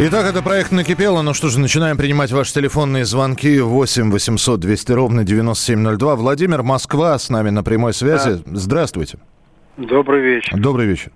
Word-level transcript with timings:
Итак, 0.00 0.26
это 0.26 0.44
проект 0.44 0.70
«Накипело». 0.70 1.22
Ну 1.22 1.34
что 1.34 1.48
же, 1.48 1.58
начинаем 1.58 1.96
принимать 1.96 2.30
ваши 2.30 2.54
телефонные 2.54 3.04
звонки. 3.04 3.58
8 3.58 4.12
800 4.12 4.60
200 4.60 4.92
ровно 4.92 5.24
9702. 5.24 6.14
Владимир, 6.14 6.62
Москва, 6.62 7.18
с 7.18 7.28
нами 7.30 7.50
на 7.50 7.64
прямой 7.64 7.92
связи. 7.92 8.40
Да. 8.46 8.56
Здравствуйте. 8.56 9.18
Добрый 9.76 10.20
вечер. 10.20 10.56
Добрый 10.56 10.86
вечер. 10.86 11.10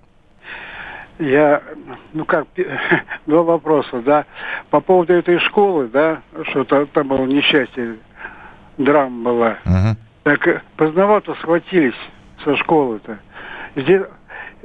Я, 1.17 1.63
ну 2.11 2.25
как, 2.25 2.45
два 3.25 3.43
вопроса, 3.43 4.01
да. 4.01 4.25
По 4.69 4.81
поводу 4.81 5.13
этой 5.13 5.39
школы, 5.39 5.87
да, 5.87 6.21
что 6.49 6.63
-то, 6.63 6.85
там 6.87 7.07
было 7.07 7.25
несчастье, 7.25 7.95
драма 8.77 9.23
была. 9.23 9.57
Угу. 9.63 9.97
Так 10.23 10.45
э, 10.45 10.61
поздновато 10.75 11.35
схватились 11.35 11.95
со 12.43 12.57
школы-то. 12.57 13.17
Здесь 13.77 14.01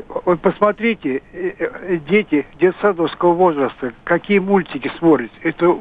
вот 0.07 0.41
посмотрите, 0.41 1.23
э, 1.33 1.53
э, 1.59 1.97
дети 2.09 2.47
детсадовского 2.61 3.33
возраста, 3.33 3.93
какие 4.05 4.39
мультики 4.39 4.91
смотрят. 4.99 5.31
Это 5.43 5.77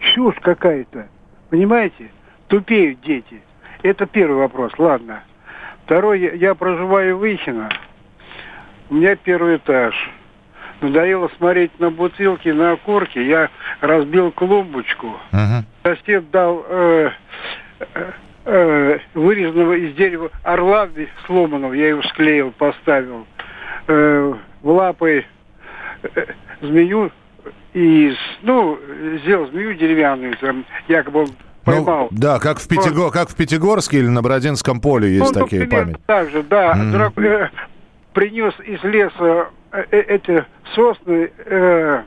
чушь 0.00 0.36
какая-то. 0.40 1.08
Понимаете? 1.50 2.10
Тупеют 2.48 3.00
дети. 3.00 3.40
Это 3.82 4.06
первый 4.06 4.36
вопрос. 4.38 4.72
Ладно. 4.78 5.22
Второй, 5.84 6.38
я 6.38 6.54
проживаю 6.54 7.18
в 7.18 7.24
Ихино. 7.24 7.70
У 8.90 8.94
меня 8.94 9.16
первый 9.16 9.56
этаж. 9.56 9.94
Надоело 10.80 11.30
смотреть 11.36 11.78
на 11.78 11.90
бутылки, 11.90 12.48
на 12.48 12.72
окурки. 12.72 13.18
Я 13.18 13.48
разбил 13.80 14.32
клумбочку. 14.32 15.16
Uh-huh. 15.32 15.62
Сосед 15.82 16.30
дал 16.30 16.64
э, 16.68 17.10
э, 17.94 18.12
э, 18.44 18.98
вырезанного 19.14 19.74
из 19.74 19.94
дерева 19.94 20.30
орла 20.42 20.88
сломанного. 21.26 21.72
Я 21.72 21.88
его 21.88 22.02
склеил, 22.02 22.50
поставил 22.52 23.26
э, 23.86 24.34
в 24.62 24.70
лапы 24.70 25.24
э, 26.02 26.26
змею 26.60 27.10
и, 27.74 28.14
ну, 28.42 28.78
сделал 29.22 29.46
змею 29.48 29.74
деревянную, 29.74 30.36
там, 30.38 30.64
якобы 30.88 31.20
он 31.20 31.26
ну, 31.26 31.32
поймал. 31.64 32.08
Ну, 32.10 32.18
да, 32.18 32.38
как 32.38 32.60
в, 32.60 32.68
Пятиго, 32.68 33.10
как 33.10 33.28
в 33.30 33.34
Пятигорске 33.34 33.98
или 33.98 34.08
на 34.08 34.22
Бородинском 34.22 34.80
поле 34.80 35.12
есть 35.12 35.34
ну, 35.34 35.42
такие 35.42 35.66
памяти. 35.66 35.98
Так 36.06 36.30
же, 36.30 36.42
да. 36.42 36.74
Mm-hmm. 36.74 36.92
Драк, 36.92 37.18
э, 37.18 37.50
принес 38.12 38.54
из 38.60 38.82
леса 38.84 39.48
э, 39.72 39.84
э, 39.90 40.00
эти 40.00 40.44
сосны, 40.74 41.30
э, 41.46 42.02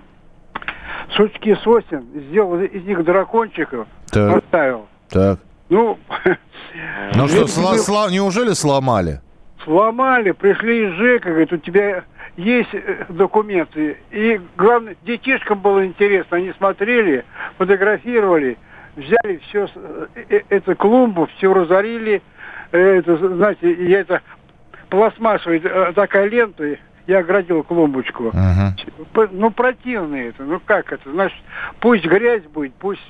сучки 1.16 1.55
сосен, 1.64 2.05
сделал 2.30 2.59
из 2.61 2.83
них 2.83 3.03
дракончиков, 3.03 3.88
так. 4.09 4.36
поставил. 4.36 4.88
Так. 5.09 5.39
Ну, 5.70 5.98
ну 7.16 7.28
что, 7.28 7.44
сла- 7.44 7.78
сла- 7.78 8.11
неужели 8.11 8.53
сломали? 8.53 9.22
Сломали, 9.68 10.32
пришли 10.32 10.88
из 10.88 10.94
ЖЭКа, 10.94 11.30
говорит, 11.30 11.52
у 11.52 11.58
тебя 11.58 12.04
есть 12.38 12.70
э, 12.73 13.06
документы. 13.10 13.98
И 14.12 14.40
главное, 14.56 14.96
детишкам 15.06 15.60
было 15.60 15.86
интересно, 15.86 16.38
они 16.38 16.54
смотрели, 16.54 17.26
фотографировали, 17.58 18.58
взяли 18.95 19.42
все, 19.50 19.68
э, 19.76 20.08
э, 20.30 20.42
эту 20.50 20.76
клумбу, 20.78 21.28
все 21.38 21.54
разорили. 21.54 22.22
Это, 22.72 23.17
знаете, 23.36 23.73
я 23.89 24.00
это 24.00 24.22
пластмассовая 24.89 25.92
такая 25.94 26.30
лента, 26.30 26.78
я 27.05 27.20
оградил 27.20 27.64
клумбочку. 27.64 28.26
Uh-huh. 28.26 29.30
Ну, 29.32 29.52
противно 29.52 30.16
это. 30.16 30.44
Ну, 30.44 30.61
как 30.66 30.92
это? 30.92 31.10
Значит, 31.10 31.38
пусть 31.80 32.05
грязь 32.05 32.44
будет, 32.44 32.73
пусть... 32.76 33.02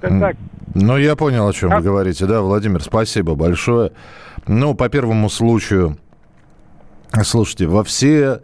так. 0.00 0.36
Ну, 0.74 0.96
я 0.96 1.16
понял, 1.16 1.48
о 1.48 1.52
чем 1.52 1.72
а? 1.72 1.76
вы 1.76 1.82
говорите. 1.82 2.26
Да, 2.26 2.40
Владимир, 2.40 2.82
спасибо 2.82 3.34
большое. 3.34 3.92
Ну, 4.46 4.74
по 4.74 4.88
первому 4.88 5.28
случаю, 5.30 5.98
слушайте, 7.22 7.66
во 7.66 7.84
все 7.84 8.40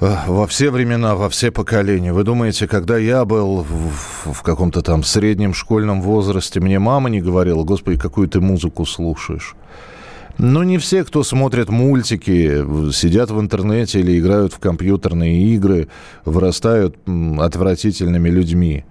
э, 0.00 0.16
во 0.26 0.46
все 0.46 0.70
времена, 0.70 1.14
во 1.14 1.28
все 1.28 1.50
поколения. 1.50 2.12
Вы 2.12 2.24
думаете, 2.24 2.66
когда 2.66 2.98
я 2.98 3.24
был 3.24 3.62
в, 3.62 4.32
в 4.32 4.42
каком-то 4.42 4.82
там 4.82 5.02
среднем 5.02 5.54
школьном 5.54 6.02
возрасте, 6.02 6.60
мне 6.60 6.78
мама 6.78 7.08
не 7.08 7.20
говорила, 7.20 7.64
господи, 7.64 7.98
какую 7.98 8.28
ты 8.28 8.40
музыку 8.40 8.84
слушаешь? 8.84 9.54
Но 10.36 10.64
не 10.64 10.78
все, 10.78 11.04
кто 11.04 11.22
смотрит 11.22 11.68
мультики, 11.68 12.64
сидят 12.92 13.30
в 13.30 13.40
интернете 13.40 14.00
или 14.00 14.18
играют 14.18 14.52
в 14.52 14.58
компьютерные 14.58 15.44
игры, 15.54 15.88
вырастают 16.24 16.96
отвратительными 17.38 18.28
людьми. 18.28 18.84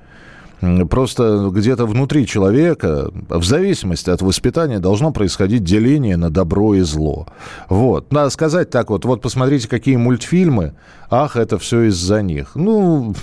Просто 0.90 1.50
где-то 1.52 1.86
внутри 1.86 2.26
человека, 2.26 3.12
в 3.28 3.44
зависимости 3.44 4.10
от 4.10 4.22
воспитания, 4.22 4.80
должно 4.80 5.12
происходить 5.12 5.64
деление 5.64 6.16
на 6.16 6.30
добро 6.30 6.76
и 6.76 6.82
зло. 6.82 7.28
Вот. 7.68 8.14
Надо 8.14 8.30
сказать 8.30 8.70
так 8.70 8.90
вот, 8.90 9.04
вот 9.04 9.22
посмотрите, 9.22 9.68
какие 9.68 9.98
мультфильмы, 9.98 10.74
ах, 11.10 11.36
это 11.36 11.58
все 11.58 11.84
из-за 11.84 12.22
них. 12.22 12.56
Ну, 12.56 13.14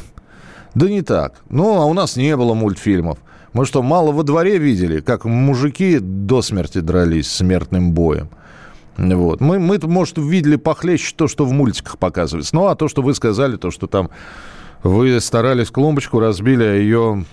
да 0.74 0.88
не 0.88 1.00
так. 1.00 1.40
Ну, 1.48 1.80
а 1.80 1.86
у 1.86 1.94
нас 1.94 2.16
не 2.16 2.36
было 2.36 2.52
мультфильмов. 2.52 3.18
Мы 3.54 3.64
что, 3.64 3.82
мало 3.82 4.12
во 4.12 4.22
дворе 4.22 4.58
видели, 4.58 5.00
как 5.00 5.24
мужики 5.24 5.98
до 5.98 6.42
смерти 6.42 6.80
дрались 6.80 7.30
смертным 7.32 7.92
боем? 7.92 8.28
Вот. 8.98 9.40
Мы, 9.40 9.58
мы, 9.58 9.78
может, 9.82 10.18
видели 10.18 10.56
похлеще 10.56 11.14
то, 11.16 11.26
что 11.26 11.46
в 11.46 11.52
мультиках 11.52 11.96
показывается. 11.96 12.54
Ну, 12.54 12.66
а 12.66 12.74
то, 12.74 12.86
что 12.86 13.00
вы 13.00 13.14
сказали, 13.14 13.56
то, 13.56 13.70
что 13.70 13.86
там 13.86 14.10
вы 14.82 15.20
старались 15.20 15.70
клумбочку, 15.70 16.20
разбили, 16.20 16.64
а 16.64 16.74
ее... 16.74 17.24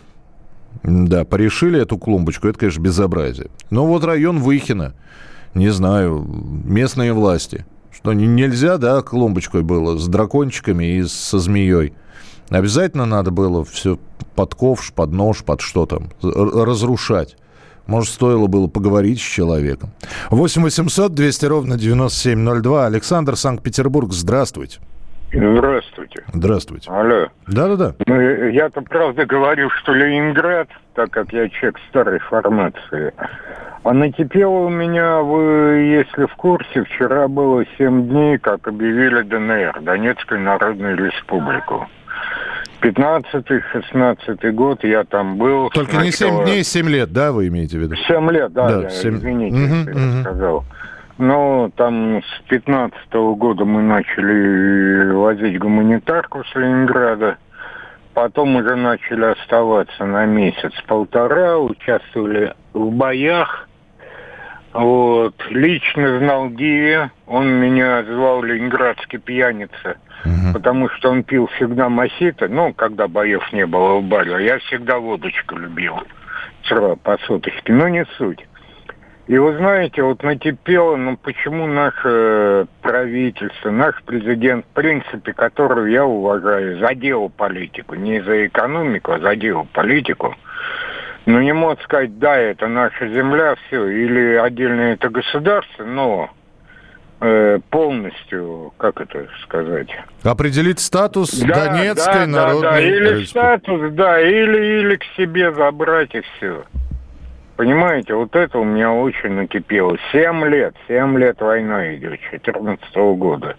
Да, 0.83 1.25
порешили 1.25 1.81
эту 1.81 1.97
клумбочку, 1.97 2.47
это, 2.47 2.59
конечно, 2.59 2.81
безобразие. 2.81 3.49
Но 3.71 3.87
вот 3.87 4.03
район 4.03 4.39
Выхина, 4.39 4.93
не 5.53 5.69
знаю, 5.69 6.25
местные 6.65 7.13
власти. 7.13 7.65
Что 7.91 8.13
нельзя, 8.13 8.77
да, 8.77 9.01
клумбочкой 9.01 9.63
было 9.63 9.97
с 9.97 10.07
дракончиками 10.07 10.97
и 10.97 11.03
со 11.03 11.39
змеей. 11.39 11.93
Обязательно 12.49 13.05
надо 13.05 13.31
было 13.31 13.65
все 13.65 13.97
под 14.35 14.53
ковш, 14.53 14.93
под 14.93 15.11
нож, 15.11 15.43
под 15.43 15.61
что 15.61 15.85
там, 15.85 16.11
разрушать. 16.21 17.37
Может, 17.87 18.13
стоило 18.13 18.47
было 18.47 18.67
поговорить 18.67 19.19
с 19.19 19.23
человеком. 19.23 19.91
8 20.29 20.61
800 20.61 21.13
200 21.13 21.45
ровно 21.45 21.77
9702. 21.77 22.85
Александр, 22.85 23.35
Санкт-Петербург, 23.35 24.13
здравствуйте. 24.13 24.79
Здравствуйте. 25.31 26.23
Здравствуйте. 26.33 26.89
Алло. 26.89 27.27
Да-да-да. 27.47 27.95
Ну, 28.05 28.19
я-то 28.49 28.81
правда 28.81 29.25
говорю, 29.25 29.69
что 29.71 29.93
Ленинград, 29.93 30.69
так 30.95 31.11
как 31.11 31.33
я 31.33 31.49
человек 31.49 31.79
старой 31.89 32.19
формации. 32.19 33.13
А 33.83 33.93
накипело 33.93 34.65
у 34.65 34.69
меня, 34.69 35.19
вы, 35.19 35.79
если 35.79 36.25
в 36.25 36.35
курсе, 36.35 36.83
вчера 36.83 37.27
было 37.27 37.63
7 37.77 38.09
дней, 38.09 38.37
как 38.37 38.67
объявили 38.67 39.21
ДНР, 39.21 39.81
Донецкую 39.81 40.41
Народную 40.41 40.97
Республику. 40.97 41.87
15-16 42.81 44.51
год 44.51 44.83
я 44.83 45.03
там 45.03 45.37
был. 45.37 45.69
Только 45.69 45.91
сначала... 45.91 46.03
не 46.03 46.11
7 46.11 46.43
дней, 46.43 46.63
7 46.63 46.89
лет, 46.89 47.11
да, 47.11 47.31
вы 47.31 47.47
имеете 47.47 47.77
в 47.77 47.81
виду? 47.81 47.95
7 47.95 48.31
лет, 48.31 48.53
да, 48.53 48.67
да 48.67 48.81
я, 48.83 48.89
7... 48.89 49.15
извините, 49.15 49.55
угу, 49.55 49.91
угу. 49.91 49.99
я 49.99 50.21
сказал. 50.21 50.65
Ну, 51.17 51.71
там 51.75 52.21
с 52.21 52.41
15 52.47 52.99
-го 53.11 53.35
года 53.35 53.65
мы 53.65 53.81
начали 53.81 55.11
возить 55.11 55.57
гуманитарку 55.57 56.43
с 56.43 56.55
Ленинграда. 56.55 57.37
Потом 58.13 58.55
уже 58.55 58.75
начали 58.75 59.25
оставаться 59.25 60.05
на 60.05 60.25
месяц-полтора, 60.25 61.57
участвовали 61.57 62.53
в 62.73 62.91
боях. 62.91 63.67
Вот. 64.73 65.33
Лично 65.49 66.19
знал 66.19 66.49
Диви, 66.49 67.09
он 67.25 67.47
меня 67.47 68.03
звал 68.03 68.43
ленинградский 68.43 69.17
пьяница, 69.17 69.97
угу. 70.23 70.53
потому 70.53 70.89
что 70.89 71.09
он 71.09 71.23
пил 71.23 71.47
всегда 71.55 71.89
масита, 71.89 72.47
ну, 72.47 72.73
когда 72.73 73.07
боев 73.07 73.51
не 73.53 73.65
было 73.65 73.99
в 73.99 74.03
баре, 74.03 74.35
а 74.35 74.39
я 74.39 74.59
всегда 74.59 74.99
водочку 74.99 75.55
любил, 75.57 75.95
по 77.03 77.17
суточке, 77.25 77.73
но 77.73 77.87
не 77.87 78.05
суть. 78.17 78.45
И 79.27 79.37
вы 79.37 79.57
знаете, 79.57 80.03
вот 80.03 80.23
накипело, 80.23 80.95
ну 80.95 81.17
почему 81.17 81.67
наше 81.67 82.65
правительство, 82.81 83.71
наш 83.71 84.01
президент, 84.03 84.65
в 84.65 84.69
принципе, 84.69 85.33
которого 85.33 85.85
я 85.85 86.05
уважаю, 86.05 86.79
за 86.79 87.29
политику, 87.29 87.95
не 87.95 88.21
за 88.21 88.47
экономику, 88.47 89.11
а 89.11 89.19
за 89.19 89.35
политику, 89.73 90.33
ну 91.25 91.41
не 91.41 91.53
мог 91.53 91.81
сказать, 91.81 92.17
да, 92.19 92.37
это 92.37 92.69
наша 92.69 93.09
земля, 93.09 93.55
все, 93.67 93.85
или 93.89 94.35
отдельно 94.35 94.93
это 94.93 95.09
государство, 95.09 95.83
но 95.83 96.29
э, 97.19 97.59
полностью, 97.69 98.73
как 98.77 99.01
это 99.01 99.27
сказать? 99.43 99.89
Определить 100.23 100.79
статус 100.79 101.31
да, 101.31 101.65
Донецкой 101.65 102.27
да, 102.27 102.27
народной 102.27 102.61
да, 102.61 102.71
да. 102.71 102.79
Или 102.79 103.25
статус, 103.25 103.91
да, 103.91 104.21
или, 104.21 104.79
или 104.79 104.95
к 104.95 105.03
себе 105.17 105.53
забрать 105.53 106.15
и 106.15 106.21
все. 106.21 106.63
Понимаете, 107.57 108.13
вот 108.13 108.35
это 108.35 108.59
у 108.59 108.63
меня 108.63 108.93
очень 108.93 109.31
накипело. 109.31 109.97
Семь 110.11 110.45
лет, 110.45 110.75
семь 110.87 111.17
лет 111.17 111.41
война 111.41 111.95
идет, 111.95 112.19
14 112.31 112.95
года. 113.17 113.57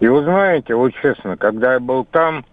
И 0.00 0.06
вы 0.06 0.22
знаете, 0.22 0.74
вот 0.74 0.92
честно, 1.00 1.38
когда 1.38 1.72
я 1.72 1.80
был 1.80 2.04
там, 2.04 2.44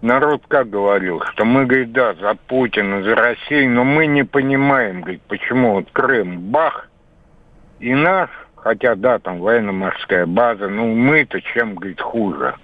народ 0.00 0.42
как 0.48 0.70
говорил, 0.70 1.20
что 1.32 1.44
мы, 1.44 1.66
говорит, 1.66 1.92
да, 1.92 2.14
за 2.14 2.34
Путина, 2.46 3.02
за 3.02 3.14
Россию, 3.14 3.72
но 3.72 3.84
мы 3.84 4.06
не 4.06 4.24
понимаем, 4.24 5.02
говорит, 5.02 5.20
почему 5.28 5.74
вот 5.74 5.90
Крым 5.92 6.40
бах, 6.50 6.88
и 7.78 7.92
наш, 7.94 8.30
хотя, 8.56 8.94
да, 8.94 9.18
там 9.18 9.38
военно-морская 9.38 10.24
база, 10.24 10.68
ну 10.68 10.94
мы-то 10.94 11.42
чем, 11.42 11.74
говорит, 11.74 12.00
хуже. 12.00 12.54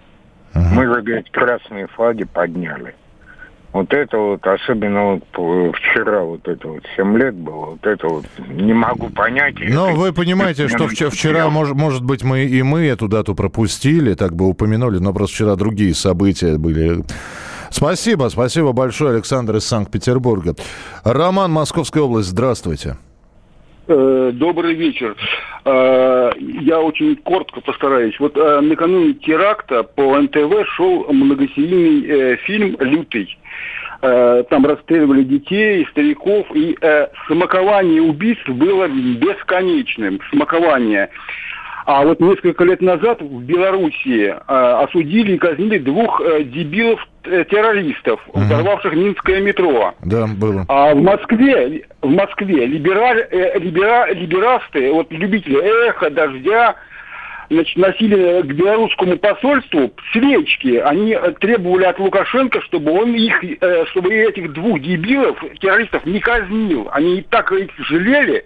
Uh-huh. 0.54 0.60
Мы 0.74 0.86
же, 0.86 1.02
говорит, 1.02 1.30
красные 1.30 1.86
флаги 1.88 2.24
подняли. 2.24 2.94
Вот 3.72 3.92
это 3.92 4.16
вот, 4.16 4.46
особенно 4.46 5.20
вот 5.34 5.74
вчера, 5.76 6.22
вот 6.22 6.48
это 6.48 6.68
вот 6.68 6.82
7 6.96 7.18
лет 7.18 7.34
было, 7.34 7.66
вот 7.66 7.86
это 7.86 8.08
вот 8.08 8.24
не 8.48 8.72
могу 8.72 9.10
понять. 9.10 9.56
Но 9.58 9.90
это, 9.90 9.98
вы 9.98 10.12
понимаете, 10.14 10.64
это, 10.64 10.76
что 10.76 10.88
вчера, 10.88 11.10
вчера 11.10 11.50
может, 11.50 11.76
может 11.76 12.02
быть, 12.02 12.24
мы 12.24 12.44
и 12.44 12.62
мы 12.62 12.86
эту 12.86 13.08
дату 13.08 13.34
пропустили, 13.34 14.14
так 14.14 14.34
бы 14.34 14.48
упомянули, 14.48 14.98
но 14.98 15.12
просто 15.12 15.34
вчера 15.34 15.56
другие 15.56 15.94
события 15.94 16.56
были. 16.56 17.04
Спасибо, 17.70 18.28
спасибо 18.30 18.72
большое, 18.72 19.16
Александр 19.16 19.56
из 19.56 19.66
Санкт-Петербурга. 19.66 20.54
Роман, 21.04 21.52
Московская 21.52 22.00
область, 22.00 22.28
здравствуйте. 22.28 22.96
Э, 23.88 24.32
добрый 24.34 24.74
вечер. 24.74 25.16
Э, 25.64 26.30
я 26.38 26.78
очень 26.80 27.16
коротко 27.16 27.62
постараюсь. 27.62 28.18
Вот 28.20 28.36
э, 28.36 28.60
накануне 28.60 29.14
теракта 29.14 29.82
по 29.82 30.18
НТВ 30.18 30.68
шел 30.76 31.10
многосерийный 31.10 32.36
фильм 32.36 32.76
«Лютый». 32.80 33.38
Там 34.00 34.64
расстреливали 34.64 35.24
детей, 35.24 35.84
стариков, 35.90 36.46
и 36.54 36.78
смакование 37.26 38.00
убийств 38.00 38.48
было 38.48 38.86
бесконечным. 38.86 40.20
Смакование. 40.30 41.10
А 41.88 42.04
вот 42.04 42.20
несколько 42.20 42.64
лет 42.64 42.82
назад 42.82 43.22
в 43.22 43.44
Белоруссии 43.44 44.26
э, 44.26 44.34
осудили 44.84 45.36
и 45.36 45.38
казнили 45.38 45.78
двух 45.78 46.20
э, 46.20 46.42
дебилов-террористов, 46.42 48.20
угу. 48.28 48.40
взорвавших 48.40 48.92
Минское 48.92 49.40
метро. 49.40 49.94
Да, 50.04 50.26
было. 50.26 50.66
А 50.68 50.92
в 50.94 51.00
Москве, 51.00 51.86
в 52.02 52.10
Москве 52.10 52.66
либераль, 52.66 53.26
э, 53.30 53.58
либера, 53.58 54.12
либерасты, 54.12 54.92
вот 54.92 55.10
любители 55.10 55.58
эхо, 55.88 56.10
дождя, 56.10 56.76
значит, 57.50 57.76
носили 57.76 58.42
к 58.42 58.46
белорусскому 58.46 59.18
посольству 59.18 59.92
свечки. 60.12 60.76
Они 60.76 61.16
требовали 61.40 61.84
от 61.84 61.98
Лукашенко, 61.98 62.60
чтобы 62.62 62.92
он 62.92 63.14
их, 63.14 63.42
э, 63.42 63.84
чтобы 63.86 64.14
этих 64.14 64.52
двух 64.52 64.80
дебилов, 64.80 65.38
террористов, 65.60 66.04
не 66.06 66.20
казнил. 66.20 66.88
Они 66.92 67.18
и 67.18 67.22
так 67.22 67.52
их 67.52 67.70
жалели 67.78 68.44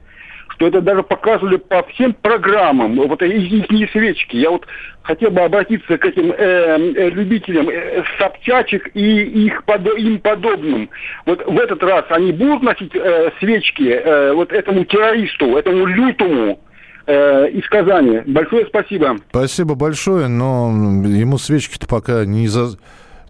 что 0.55 0.69
это 0.69 0.81
даже 0.81 1.03
показывали 1.03 1.57
по 1.57 1.83
всем 1.85 2.15
программам, 2.15 2.95
вот 2.95 3.23
их 3.23 3.91
свечки. 3.91 4.37
Я 4.37 4.51
вот 4.51 4.67
хотел 5.03 5.31
бы 5.31 5.41
обратиться 5.41 5.99
к 5.99 6.05
этим 6.05 6.31
э, 6.31 6.35
э, 6.37 7.11
любителям 7.11 7.69
э, 7.69 8.05
собчачек 8.19 8.91
и 8.95 9.47
их 9.47 9.65
под, 9.65 9.87
им 9.99 10.21
подобным. 10.21 10.89
Вот 11.27 11.45
в 11.47 11.59
этот 11.59 11.83
раз 11.83 12.05
они 12.11 12.33
будут 12.33 12.63
носить 12.63 12.95
э, 12.95 13.33
свечки 13.41 13.89
э, 13.89 14.33
вот 14.35 14.53
этому 14.53 14.85
террористу, 14.85 15.57
этому 15.57 15.87
лютому, 15.87 16.61
э, 17.07 17.51
из 17.51 17.69
Казани. 17.69 18.21
Большое 18.27 18.67
спасибо. 18.67 19.19
Спасибо 19.31 19.75
большое, 19.75 20.29
но 20.29 20.71
ему 21.07 21.39
свечки-то 21.39 21.87
пока 21.87 22.25
не 22.25 22.49
за... 22.49 22.77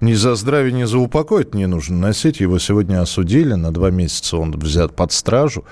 Ни 0.00 0.14
за 0.14 0.34
здравие, 0.34 0.72
ни 0.72 0.82
за 0.82 0.98
упокой 0.98 1.46
не 1.52 1.66
нужно 1.66 1.96
носить. 1.96 2.40
Его 2.40 2.58
сегодня 2.58 3.00
осудили. 3.00 3.54
На 3.54 3.72
два 3.72 3.92
месяца 3.92 4.36
он 4.36 4.50
взят 4.50 4.96
под 4.96 5.12
стражу. 5.12 5.64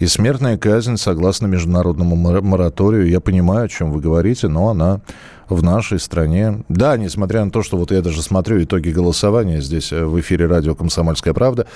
И 0.00 0.06
смертная 0.06 0.56
казнь, 0.56 0.96
согласно 0.96 1.46
международному 1.46 2.14
мораторию, 2.14 3.08
я 3.08 3.20
понимаю, 3.20 3.66
о 3.66 3.68
чем 3.68 3.92
вы 3.92 4.00
говорите, 4.00 4.46
но 4.46 4.68
она 4.68 5.00
в 5.48 5.62
нашей 5.62 5.98
стране. 5.98 6.64
Да, 6.68 6.96
несмотря 6.96 7.44
на 7.44 7.50
то, 7.50 7.62
что 7.62 7.76
вот 7.76 7.90
я 7.90 8.00
даже 8.00 8.22
смотрю 8.22 8.62
итоги 8.62 8.90
голосования 8.90 9.60
здесь 9.60 9.92
э, 9.92 10.04
в 10.04 10.18
эфире 10.20 10.46
радио 10.46 10.74
«Комсомольская 10.74 11.34
правда», 11.34 11.66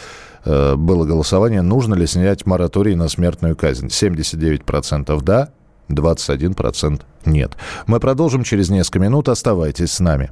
э, 0.44 0.76
было 0.76 1.04
голосование, 1.04 1.62
нужно 1.62 1.94
ли 1.94 2.06
снять 2.06 2.46
мораторий 2.46 2.94
на 2.94 3.08
смертную 3.08 3.56
казнь. 3.56 3.86
79% 3.86 5.20
да, 5.22 5.50
21% 5.88 7.02
нет. 7.24 7.56
Мы 7.86 8.00
продолжим 8.00 8.44
через 8.44 8.70
несколько 8.70 8.98
минут. 8.98 9.28
Оставайтесь 9.28 9.92
с 9.92 10.00
нами. 10.00 10.30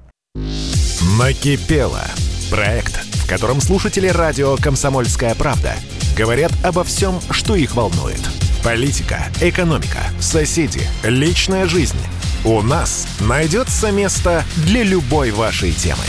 Накипело. 1.18 2.02
Проект, 2.50 2.96
в 2.96 3.28
котором 3.28 3.60
слушатели 3.60 4.08
радио 4.08 4.56
«Комсомольская 4.56 5.34
правда» 5.34 5.74
говорят 6.16 6.52
обо 6.64 6.82
всем, 6.84 7.20
что 7.30 7.54
их 7.54 7.74
волнует. 7.76 8.20
Политика, 8.64 9.20
экономика, 9.40 10.00
соседи, 10.20 10.82
личная 11.04 11.66
жизнь. 11.66 11.98
У 12.44 12.60
нас 12.62 13.06
найдется 13.20 13.90
место 13.90 14.44
для 14.66 14.82
любой 14.82 15.30
вашей 15.30 15.72
темы. 15.72 16.02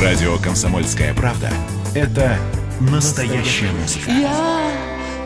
Радио 0.00 0.38
«Комсомольская 0.38 1.14
правда»— 1.14 1.50
это 1.94 2.38
настоящая 2.80 3.70
музыка. 3.72 4.10
Я 4.10 4.97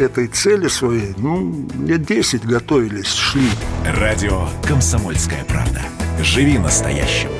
этой 0.00 0.26
цели 0.28 0.68
своей, 0.68 1.14
ну, 1.16 1.68
лет 1.84 2.04
10 2.04 2.44
готовились, 2.44 3.12
шли. 3.12 3.48
Радио 3.84 4.48
«Комсомольская 4.62 5.44
правда». 5.44 5.82
Живи 6.22 6.58
настоящим. 6.58 7.30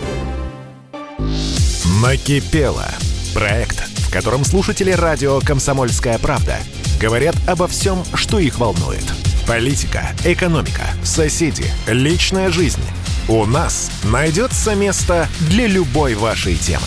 Накипело. 2.02 2.88
Проект, 3.34 3.81
в 3.98 4.12
котором 4.12 4.44
слушатели 4.44 4.90
радио 4.90 5.40
«Комсомольская 5.40 6.19
правда» 6.19 6.56
говорят 7.00 7.36
обо 7.46 7.67
всем, 7.67 8.02
что 8.14 8.38
их 8.38 8.58
волнует– 8.58 9.05
Политика, 9.50 10.08
экономика, 10.24 10.82
соседи, 11.02 11.64
личная 11.88 12.50
жизнь. 12.50 12.84
У 13.29 13.44
нас 13.46 13.90
найдется 14.05 14.76
место 14.76 15.26
для 15.40 15.67
любой 15.67 16.14
вашей 16.14 16.55
темы. 16.55 16.86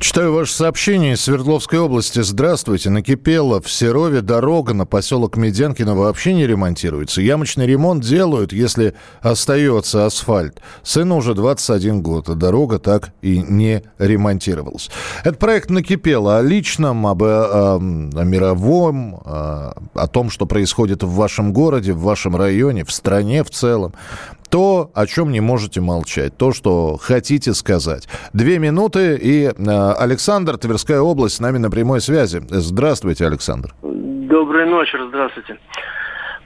Читаю 0.00 0.32
ваше 0.32 0.54
сообщение 0.54 1.12
из 1.12 1.20
Свердловской 1.20 1.78
области. 1.78 2.22
Здравствуйте. 2.22 2.88
Накипело 2.88 3.60
в 3.60 3.70
Серове 3.70 4.22
дорога 4.22 4.72
на 4.72 4.86
поселок 4.86 5.36
Медянкино 5.36 5.94
вообще 5.94 6.32
не 6.32 6.46
ремонтируется. 6.46 7.20
Ямочный 7.20 7.66
ремонт 7.66 8.02
делают, 8.02 8.50
если 8.54 8.94
остается 9.20 10.06
асфальт. 10.06 10.62
Сыну 10.82 11.18
уже 11.18 11.34
21 11.34 12.00
год, 12.00 12.30
а 12.30 12.34
дорога 12.34 12.78
так 12.78 13.10
и 13.20 13.44
не 13.46 13.82
ремонтировалась. 13.98 14.88
Этот 15.22 15.38
проект 15.38 15.68
накипело 15.68 16.38
о 16.38 16.42
личном, 16.42 17.06
об, 17.06 17.22
о, 17.22 17.76
о 17.76 17.78
мировом, 17.78 19.16
о, 19.16 19.74
о 19.92 20.06
том, 20.06 20.30
что 20.30 20.46
происходит 20.46 21.02
в 21.02 21.10
вашем 21.10 21.52
городе, 21.52 21.92
в 21.92 22.00
вашем 22.00 22.36
районе, 22.36 22.86
в 22.86 22.90
стране 22.90 23.44
в 23.44 23.50
целом 23.50 23.92
то, 24.50 24.90
о 24.94 25.06
чем 25.06 25.30
не 25.30 25.40
можете 25.40 25.80
молчать, 25.80 26.36
то, 26.36 26.52
что 26.52 26.96
хотите 27.00 27.54
сказать. 27.54 28.08
Две 28.32 28.58
минуты, 28.58 29.16
и 29.16 29.44
э, 29.46 29.92
Александр, 29.98 30.58
Тверская 30.58 31.00
область, 31.00 31.36
с 31.36 31.40
нами 31.40 31.58
на 31.58 31.70
прямой 31.70 32.00
связи. 32.00 32.40
Здравствуйте, 32.48 33.26
Александр. 33.26 33.70
Доброй 33.82 34.66
ночи, 34.66 34.96
здравствуйте. 35.08 35.56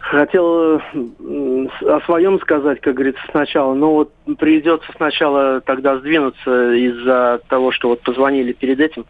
Хотел 0.01 0.77
о 0.77 2.01
своем 2.05 2.39
сказать, 2.41 2.81
как 2.83 2.95
говорится, 2.95 3.23
сначала. 3.31 3.73
Но 3.73 3.95
вот 3.95 4.13
придется 4.39 4.87
сначала 4.97 5.63
тогда 5.63 5.97
сдвинуться 5.97 6.73
из-за 6.75 7.41
того, 7.49 7.73
что 7.73 7.89
вот 7.89 8.03
позвонили 8.03 8.53
перед 8.53 8.81
этим. 8.81 9.07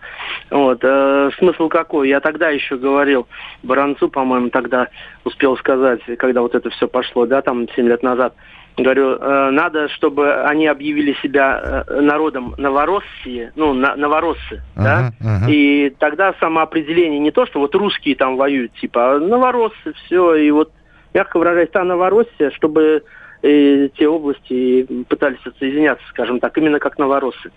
Вот. 0.50 0.78
Э, 0.82 1.30
смысл 1.38 1.68
какой? 1.68 2.08
Я 2.08 2.20
тогда 2.20 2.50
еще 2.50 2.76
говорил 2.76 3.26
Баранцу, 3.64 4.08
по-моему, 4.08 4.50
тогда 4.50 4.86
успел 5.24 5.56
сказать, 5.56 6.00
когда 6.16 6.42
вот 6.42 6.54
это 6.54 6.70
все 6.70 6.86
пошло, 6.86 7.26
да, 7.26 7.42
там 7.42 7.68
7 7.74 7.88
лет 7.88 8.04
назад– 8.04 8.34
Говорю, 8.76 9.16
э, 9.16 9.50
надо, 9.50 9.88
чтобы 9.90 10.42
они 10.42 10.66
объявили 10.66 11.16
себя 11.22 11.84
э, 11.86 12.00
народом 12.00 12.54
Новороссии, 12.58 13.52
ну, 13.54 13.72
на, 13.72 13.94
Новороссы, 13.94 14.62
uh-huh, 14.74 14.82
да, 14.82 15.12
uh-huh. 15.20 15.48
и 15.48 15.94
тогда 15.96 16.34
самоопределение 16.40 17.20
не 17.20 17.30
то, 17.30 17.46
что 17.46 17.60
вот 17.60 17.72
русские 17.76 18.16
там 18.16 18.36
воюют, 18.36 18.72
типа, 18.74 19.14
а 19.14 19.18
Новороссы, 19.20 19.92
все, 20.04 20.34
и 20.34 20.50
вот 20.50 20.72
мягко 21.14 21.38
выражаясь, 21.38 21.70
та 21.70 21.84
Новороссия, 21.84 22.50
чтобы 22.50 23.04
э, 23.42 23.88
те 23.96 24.08
области 24.08 25.04
пытались 25.08 25.46
отсоединяться, 25.46 26.04
скажем 26.08 26.40
так, 26.40 26.58
именно 26.58 26.80
как 26.80 26.98
новороссы. 26.98 27.52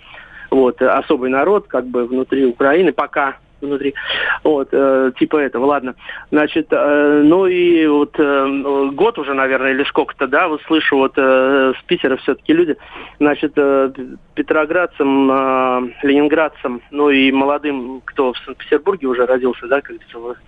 Вот, 0.51 0.81
особый 0.81 1.31
народ, 1.31 1.67
как 1.67 1.87
бы 1.87 2.05
внутри 2.05 2.45
Украины, 2.45 2.93
пока 2.93 3.37
внутри. 3.61 3.93
Вот, 4.43 4.69
э, 4.71 5.11
типа 5.17 5.37
этого, 5.37 5.65
ладно. 5.65 5.95
Значит, 6.31 6.67
э, 6.71 7.21
ну 7.23 7.45
и 7.45 7.85
вот 7.87 8.15
э, 8.19 8.89
год 8.93 9.17
уже, 9.17 9.33
наверное, 9.33 9.71
или 9.71 9.83
сколько-то, 9.83 10.27
да, 10.27 10.47
вот 10.47 10.61
слышу 10.63 10.97
вот 10.97 11.13
э, 11.17 11.73
с 11.79 11.83
Питера 11.83 12.17
все-таки 12.17 12.53
люди, 12.53 12.75
значит, 13.19 13.53
э, 13.55 13.91
петроградцам, 14.35 15.31
э, 15.31 15.89
ленинградцам, 16.03 16.81
ну 16.91 17.09
и 17.09 17.31
молодым, 17.31 18.01
кто 18.05 18.33
в 18.33 18.37
Санкт-Петербурге 18.39 19.07
уже 19.07 19.25
родился, 19.25 19.67
да, 19.67 19.81
как 19.81 19.97
говорится, 19.97 20.41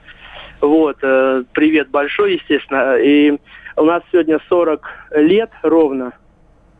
вот, 0.61 0.97
э, 1.01 1.43
привет 1.53 1.89
большой, 1.89 2.33
естественно. 2.33 2.97
И 2.97 3.37
у 3.75 3.83
нас 3.83 4.03
сегодня 4.11 4.39
40 4.49 4.87
лет 5.11 5.49
ровно 5.63 6.11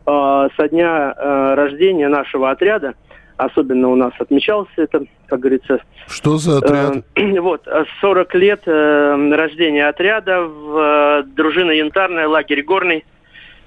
э, 0.06 0.48
со 0.56 0.68
дня 0.68 1.14
э, 1.16 1.54
рождения 1.54 2.08
нашего 2.08 2.50
отряда– 2.50 2.94
особенно 3.44 3.88
у 3.88 3.96
нас 3.96 4.12
отмечался 4.18 4.70
это, 4.76 5.04
как 5.26 5.40
говорится. 5.40 5.80
Что 6.08 6.36
за 6.36 6.58
отряд? 6.58 7.04
Э, 7.16 7.40
вот, 7.40 7.66
40 8.00 8.34
лет 8.34 8.62
э, 8.66 9.32
рождения 9.32 9.88
отряда 9.88 10.42
в 10.42 10.78
э, 10.78 11.22
дружина 11.34 11.70
Янтарная, 11.70 12.28
лагерь 12.28 12.62
Горный, 12.62 13.04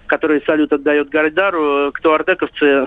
который 0.05 0.43
салют 0.45 0.73
отдает 0.73 1.09
Гайдару. 1.09 1.91
Кто 1.93 2.13
артековцы, 2.13 2.65
э, 2.65 2.85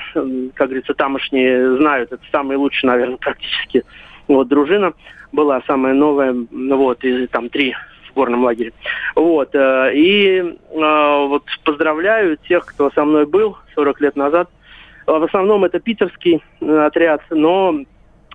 как 0.55 0.69
говорится, 0.69 0.95
тамошние 0.95 1.77
знают, 1.77 2.13
это 2.13 2.23
самый 2.31 2.57
лучший, 2.57 2.87
наверное, 2.87 3.17
практически 3.17 3.83
вот 4.29 4.49
дружина 4.49 4.93
была 5.33 5.63
самая 5.67 5.95
новая, 5.95 6.35
вот, 6.51 7.05
и 7.05 7.27
там 7.27 7.49
три 7.49 7.75
в 8.11 8.15
горном 8.15 8.45
лагере. 8.45 8.73
Вот, 9.15 9.55
э, 9.55 9.91
и 9.95 10.39
э, 10.39 11.27
вот 11.27 11.45
поздравляю 11.65 12.39
тех, 12.49 12.65
кто 12.65 12.91
со 12.91 13.05
мной 13.05 13.27
был 13.27 13.57
40 13.75 14.01
лет 14.01 14.17
назад– 14.17 14.49
в 15.07 15.25
основном 15.25 15.65
это 15.65 15.79
питерский 15.79 16.43
э, 16.61 16.87
отряд, 16.87 17.23
но 17.31 17.81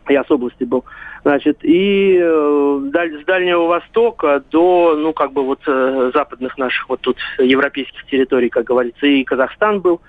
я 0.10 0.24
с 0.24 0.32
области 0.32 0.64
был. 0.64 0.86
Значит, 1.24 1.60
и 1.64 2.18
э, 2.20 2.80
с 3.22 3.26
Дальнего 3.26 3.68
Востока 3.68 4.44
до, 4.50 4.96
ну, 4.98 5.14
как 5.14 5.34
бы 5.34 5.44
вот 5.44 5.60
э, 5.68 6.12
западных 6.14 6.58
наших 6.58 6.90
вот 6.90 7.02
тут 7.02 7.18
европейских 7.38 8.06
территорий, 8.08 8.50
как 8.50 8.64
говорится, 8.66 9.06
и 9.06 9.24
Казахстан 9.24 9.82
был, 9.82 10.02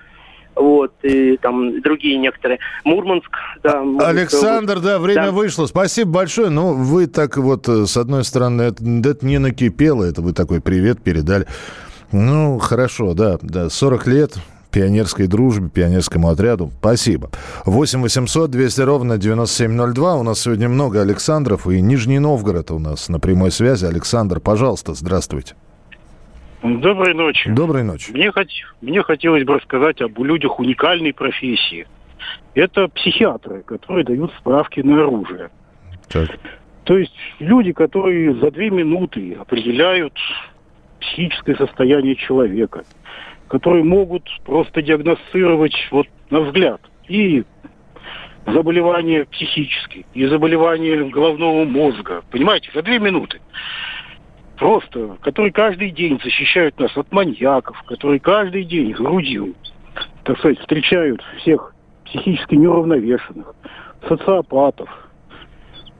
вот, 0.55 0.93
и 1.03 1.37
там 1.37 1.81
другие 1.81 2.17
некоторые. 2.17 2.59
Мурманск, 2.83 3.29
да. 3.61 3.81
Мурманск, 3.81 4.07
Александр, 4.07 4.79
да, 4.79 4.99
время 4.99 5.25
да. 5.25 5.31
вышло. 5.31 5.65
Спасибо 5.65 6.11
большое. 6.11 6.49
Ну, 6.49 6.73
вы 6.73 7.07
так 7.07 7.37
вот, 7.37 7.67
с 7.67 7.97
одной 7.97 8.23
стороны, 8.23 8.63
это, 8.63 8.83
это 8.83 9.25
не 9.25 9.37
накипело, 9.37 10.03
это 10.03 10.21
вы 10.21 10.33
такой 10.33 10.61
привет 10.61 11.03
передали. 11.03 11.45
Ну, 12.11 12.59
хорошо, 12.59 13.13
да, 13.15 13.37
да, 13.41 13.69
40 13.69 14.07
лет, 14.07 14.37
пионерской 14.73 15.27
дружбе, 15.27 15.69
пионерскому 15.69 16.29
отряду. 16.29 16.71
Спасибо. 16.79 17.29
8 17.65 18.01
800 18.01 18.49
200 18.49 18.81
ровно 18.81 19.17
9702. 19.17 20.15
У 20.15 20.23
нас 20.23 20.41
сегодня 20.41 20.67
много 20.67 21.01
Александров, 21.01 21.67
и 21.67 21.79
Нижний 21.79 22.19
Новгород 22.19 22.71
у 22.71 22.79
нас 22.79 23.07
на 23.07 23.19
прямой 23.19 23.51
связи. 23.51 23.85
Александр, 23.85 24.39
пожалуйста, 24.39 24.95
здравствуйте. 24.95 25.55
Доброй 26.63 27.13
ночи. 27.13 27.49
Доброй 27.49 27.83
ночи. 27.83 28.11
Мне, 28.11 28.31
хот... 28.31 28.47
Мне 28.81 29.03
хотелось 29.03 29.43
бы 29.43 29.55
рассказать 29.55 30.01
об 30.01 30.17
людях 30.19 30.59
уникальной 30.59 31.13
профессии. 31.13 31.87
Это 32.55 32.87
психиатры, 32.87 33.61
которые 33.63 34.05
дают 34.05 34.31
справки 34.39 34.79
на 34.79 35.03
оружие. 35.03 35.49
Так. 36.09 36.29
То 36.85 36.97
есть 36.97 37.13
люди, 37.39 37.73
которые 37.73 38.33
за 38.35 38.49
две 38.49 38.69
минуты 38.69 39.33
определяют 39.39 40.13
психическое 40.99 41.55
состояние 41.55 42.15
человека– 42.15 42.83
которые 43.53 43.83
могут 43.83 44.27
просто 44.45 44.81
диагностировать 44.81 45.75
вот 45.91 46.07
на 46.31 46.39
взгляд 46.39 46.81
и 47.07 47.43
заболевания 48.47 49.25
психические, 49.25 50.05
и 50.15 50.25
заболевания 50.25 51.03
головного 51.03 51.63
мозга. 51.63 52.23
Понимаете, 52.31 52.71
за 52.73 52.81
две 52.81 52.97
минуты. 52.97 53.41
Просто, 54.57 55.17
которые 55.21 55.51
каждый 55.51 55.91
день 55.91 56.19
защищают 56.23 56.79
нас 56.79 56.97
от 56.97 57.11
маньяков, 57.11 57.79
которые 57.83 58.19
каждый 58.19 58.63
день 58.63 58.89
грудью, 58.93 59.53
так 60.23 60.39
сказать, 60.39 60.57
встречают 60.57 61.21
всех 61.37 61.75
психически 62.05 62.55
неуравновешенных, 62.55 63.53
социопатов, 64.07 64.89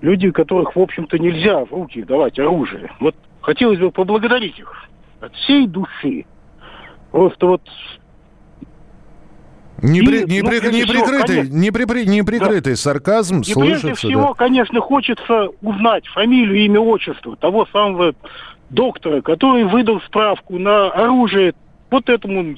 люди, 0.02 0.32
которых, 0.32 0.76
в 0.76 0.80
общем-то, 0.80 1.20
нельзя 1.20 1.66
в 1.66 1.72
руки 1.72 2.02
давать 2.02 2.40
оружие. 2.40 2.90
Вот 3.00 3.14
хотелось 3.42 3.78
бы 3.78 3.92
поблагодарить 3.92 4.58
их 4.58 4.90
от 5.22 5.36
всей 5.36 5.68
души. 5.68 6.26
Просто 7.14 7.46
вот 7.46 7.62
не, 9.84 10.02
при, 10.02 10.24
не, 10.24 10.42
ну, 10.42 10.50
при, 10.50 10.76
не 10.76 10.84
прикрытый, 10.84 11.44
всего, 11.44 11.58
не, 11.58 11.70
при, 11.70 12.06
не 12.08 12.24
прикрытый 12.24 12.74
да. 12.74 12.78
сарказм 12.78 13.42
и 13.42 13.44
слышится. 13.44 13.88
Прежде 13.88 13.94
всего, 13.94 14.30
да. 14.30 14.34
конечно, 14.34 14.82
хочется 14.82 15.50
узнать 15.62 16.08
фамилию, 16.08 16.66
имя, 16.66 16.80
отчество 16.80 17.36
того 17.36 17.68
самого 17.68 18.16
доктора, 18.72 19.22
который 19.22 19.66
выдал 19.66 20.02
справку 20.02 20.58
на 20.58 20.90
оружие 20.90 21.54
вот 21.92 22.10
этому 22.10 22.56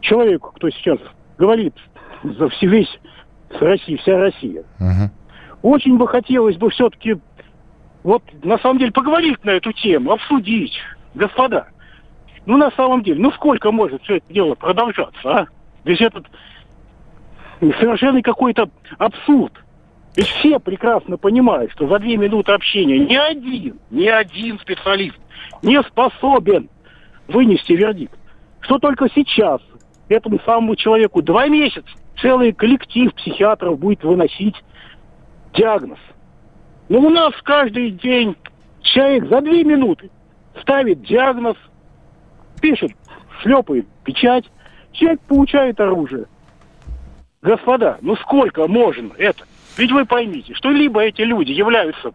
человеку, 0.00 0.52
кто 0.56 0.70
сейчас 0.70 0.98
говорит 1.36 1.74
за 2.22 2.48
все, 2.48 2.66
весь 2.68 3.00
с 3.50 3.60
России, 3.60 3.96
вся 3.96 4.16
Россия. 4.16 4.64
Угу. 4.80 5.70
Очень 5.74 5.98
бы 5.98 6.08
хотелось 6.08 6.56
бы 6.56 6.70
все-таки 6.70 7.18
вот 8.02 8.22
на 8.42 8.56
самом 8.60 8.78
деле 8.78 8.92
поговорить 8.92 9.44
на 9.44 9.50
эту 9.50 9.72
тему, 9.72 10.12
обсудить. 10.12 10.72
Господа, 11.14 11.66
ну, 12.44 12.56
на 12.56 12.70
самом 12.72 13.02
деле, 13.02 13.20
ну 13.20 13.30
сколько 13.32 13.70
может 13.70 14.02
все 14.02 14.16
это 14.16 14.32
дело 14.32 14.54
продолжаться, 14.54 15.30
а? 15.30 15.46
Ведь 15.84 16.00
этот 16.00 16.26
совершенно 17.60 18.20
какой-то 18.22 18.68
абсурд. 18.98 19.52
Ведь 20.16 20.26
все 20.26 20.58
прекрасно 20.58 21.16
понимают, 21.16 21.72
что 21.72 21.86
за 21.86 21.98
две 21.98 22.16
минуты 22.16 22.52
общения 22.52 22.98
ни 22.98 23.14
один, 23.14 23.78
ни 23.90 24.06
один 24.06 24.58
специалист 24.58 25.16
не 25.62 25.80
способен 25.84 26.68
вынести 27.28 27.72
вердикт. 27.72 28.18
Что 28.60 28.78
только 28.78 29.08
сейчас 29.14 29.60
этому 30.08 30.40
самому 30.40 30.76
человеку 30.76 31.22
два 31.22 31.46
месяца 31.46 31.88
целый 32.20 32.52
коллектив 32.52 33.14
психиатров 33.14 33.78
будет 33.78 34.02
выносить 34.02 34.56
диагноз. 35.54 35.98
Но 36.88 36.98
у 36.98 37.08
нас 37.08 37.32
каждый 37.42 37.92
день 37.92 38.36
человек 38.82 39.28
за 39.28 39.40
две 39.40 39.64
минуты 39.64 40.10
ставит 40.60 41.02
диагноз– 41.02 41.56
пишет, 42.62 42.92
шлепает 43.42 43.86
печать, 44.04 44.44
человек 44.92 45.20
получает 45.22 45.78
оружие. 45.80 46.26
Господа, 47.42 47.98
ну 48.00 48.16
сколько 48.16 48.66
можно 48.68 49.12
это? 49.18 49.44
Ведь 49.76 49.92
вы 49.92 50.06
поймите, 50.06 50.54
что 50.54 50.70
либо 50.70 51.02
эти 51.02 51.22
люди 51.22 51.52
являются 51.52 52.12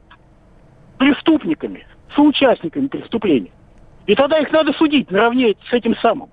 преступниками, 0.97 1.85
соучастниками 2.15 2.87
преступления, 2.87 3.51
и 4.07 4.15
тогда 4.15 4.39
их 4.39 4.51
надо 4.51 4.73
судить 4.73 5.11
наравне 5.11 5.55
с 5.69 5.73
этим 5.73 5.95
самым. 5.97 6.29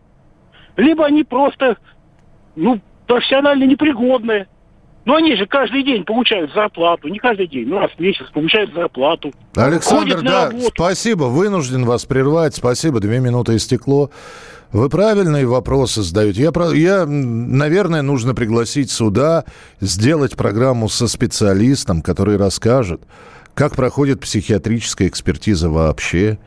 Либо 0.77 1.05
они 1.05 1.25
просто, 1.25 1.77
ну, 2.57 2.81
профессионально 3.07 3.65
непригодные, 3.65 4.49
но 5.05 5.17
они 5.17 5.37
же 5.37 5.47
каждый 5.47 5.85
день 5.85 6.05
получают 6.05 6.53
зарплату, 6.53 7.09
не 7.09 7.19
каждый 7.19 7.47
день, 7.47 7.69
ну 7.69 7.79
раз 7.79 7.91
в 7.93 8.01
месяц 8.01 8.27
получают 8.33 8.73
зарплату. 8.73 9.33
Александр, 9.55 10.23
да, 10.23 10.51
спасибо, 10.75 11.25
вынужден 11.25 11.85
вас 11.85 12.05
прервать, 12.05 12.55
спасибо, 12.55 13.01
две 13.01 13.21
минуты 13.21 13.57
истекло. 13.57 14.11
Вы 14.73 14.89
правильные 14.89 15.47
вопросы 15.47 16.03
задаете. 16.03 16.43
Я, 16.43 16.51
я, 16.73 17.07
наверное, 17.07 18.03
нужно 18.03 18.35
пригласить 18.35 18.91
сюда, 18.91 19.45
сделать 19.81 20.37
программу 20.37 20.89
со 20.89 21.07
специалистом, 21.07 22.03
который 22.03 22.37
расскажет, 22.37 23.01
как 23.55 23.77
проходит 23.77 24.21
психиатрическая 24.21 25.07
экспертиза 25.07 25.71
вообще. 25.71 26.39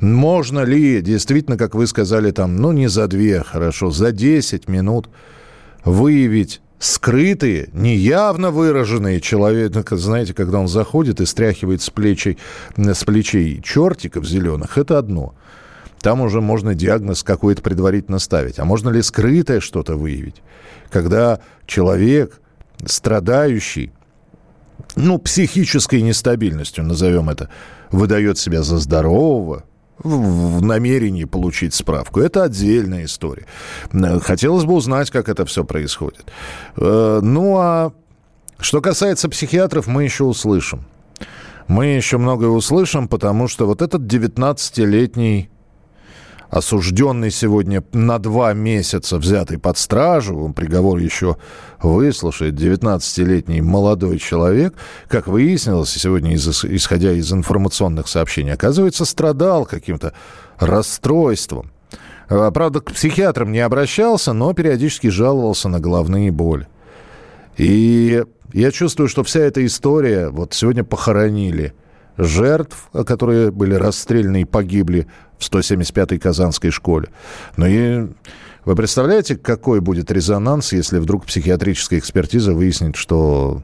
Можно 0.00 0.60
ли 0.60 1.02
действительно, 1.02 1.58
как 1.58 1.74
вы 1.74 1.86
сказали, 1.86 2.30
там, 2.30 2.56
ну 2.56 2.72
не 2.72 2.86
за 2.86 3.08
две, 3.08 3.42
хорошо, 3.42 3.90
за 3.90 4.10
10 4.10 4.68
минут 4.68 5.10
выявить 5.84 6.62
скрытые, 6.78 7.68
неявно 7.72 8.50
выраженные 8.50 9.20
человек, 9.20 9.72
ну, 9.74 9.96
знаете, 9.96 10.34
когда 10.34 10.58
он 10.58 10.68
заходит 10.68 11.20
и 11.20 11.26
стряхивает 11.26 11.82
с 11.82 11.90
плечей, 11.90 12.38
с 12.76 13.04
плечей 13.04 13.62
чертиков 13.62 14.26
зеленых, 14.26 14.78
это 14.78 14.98
одно. 14.98 15.34
Там 16.00 16.20
уже 16.20 16.40
можно 16.40 16.74
диагноз 16.74 17.22
какой-то 17.22 17.62
предварительно 17.62 18.18
ставить. 18.18 18.58
А 18.58 18.64
можно 18.64 18.90
ли 18.90 19.02
скрытое 19.02 19.60
что-то 19.60 19.96
выявить? 19.96 20.42
Когда 20.90 21.40
человек, 21.66 22.40
страдающий, 22.84 23.92
ну, 24.94 25.18
психической 25.18 26.02
нестабильностью, 26.02 26.84
назовем 26.84 27.30
это, 27.30 27.50
выдает 27.90 28.38
себя 28.38 28.62
за 28.62 28.78
здорового, 28.78 29.64
в 29.98 30.62
намерении 30.62 31.24
получить 31.24 31.74
справку. 31.74 32.20
Это 32.20 32.44
отдельная 32.44 33.04
история. 33.04 33.46
Хотелось 34.20 34.64
бы 34.64 34.74
узнать, 34.74 35.10
как 35.10 35.28
это 35.28 35.44
все 35.46 35.64
происходит. 35.64 36.26
Э, 36.76 37.20
ну 37.22 37.56
а 37.56 37.92
что 38.58 38.80
касается 38.80 39.28
психиатров, 39.28 39.86
мы 39.86 40.04
еще 40.04 40.24
услышим. 40.24 40.84
Мы 41.68 41.86
еще 41.86 42.18
многое 42.18 42.48
услышим, 42.48 43.08
потому 43.08 43.48
что 43.48 43.66
вот 43.66 43.82
этот 43.82 44.02
19-летний 44.02 45.50
осужденный 46.50 47.30
сегодня 47.30 47.82
на 47.92 48.18
два 48.18 48.52
месяца, 48.52 49.18
взятый 49.18 49.58
под 49.58 49.78
стражу, 49.78 50.38
он 50.38 50.54
приговор 50.54 50.98
еще 50.98 51.36
выслушает, 51.82 52.54
19-летний 52.54 53.60
молодой 53.60 54.18
человек, 54.18 54.74
как 55.08 55.26
выяснилось 55.26 55.90
сегодня, 55.90 56.34
исходя 56.36 57.12
из 57.12 57.32
информационных 57.32 58.08
сообщений, 58.08 58.52
оказывается, 58.52 59.04
страдал 59.04 59.66
каким-то 59.66 60.12
расстройством. 60.58 61.70
А, 62.28 62.50
правда, 62.50 62.80
к 62.80 62.92
психиатрам 62.92 63.52
не 63.52 63.60
обращался, 63.60 64.32
но 64.32 64.52
периодически 64.52 65.08
жаловался 65.08 65.68
на 65.68 65.80
головные 65.80 66.30
боли. 66.30 66.68
И 67.56 68.22
я 68.52 68.70
чувствую, 68.70 69.08
что 69.08 69.24
вся 69.24 69.40
эта 69.40 69.64
история, 69.64 70.28
вот 70.28 70.54
сегодня 70.54 70.84
похоронили 70.84 71.74
жертв, 72.16 72.88
которые 73.06 73.50
были 73.50 73.74
расстреляны 73.74 74.42
и 74.42 74.44
погибли 74.44 75.06
в 75.38 75.42
175-й 75.42 76.18
Казанской 76.18 76.70
школе. 76.70 77.08
Но 77.56 77.66
и 77.66 78.06
вы 78.64 78.74
представляете, 78.74 79.36
какой 79.36 79.80
будет 79.80 80.10
резонанс, 80.10 80.72
если 80.72 80.98
вдруг 80.98 81.26
психиатрическая 81.26 81.98
экспертиза 81.98 82.52
выяснит, 82.52 82.96
что 82.96 83.62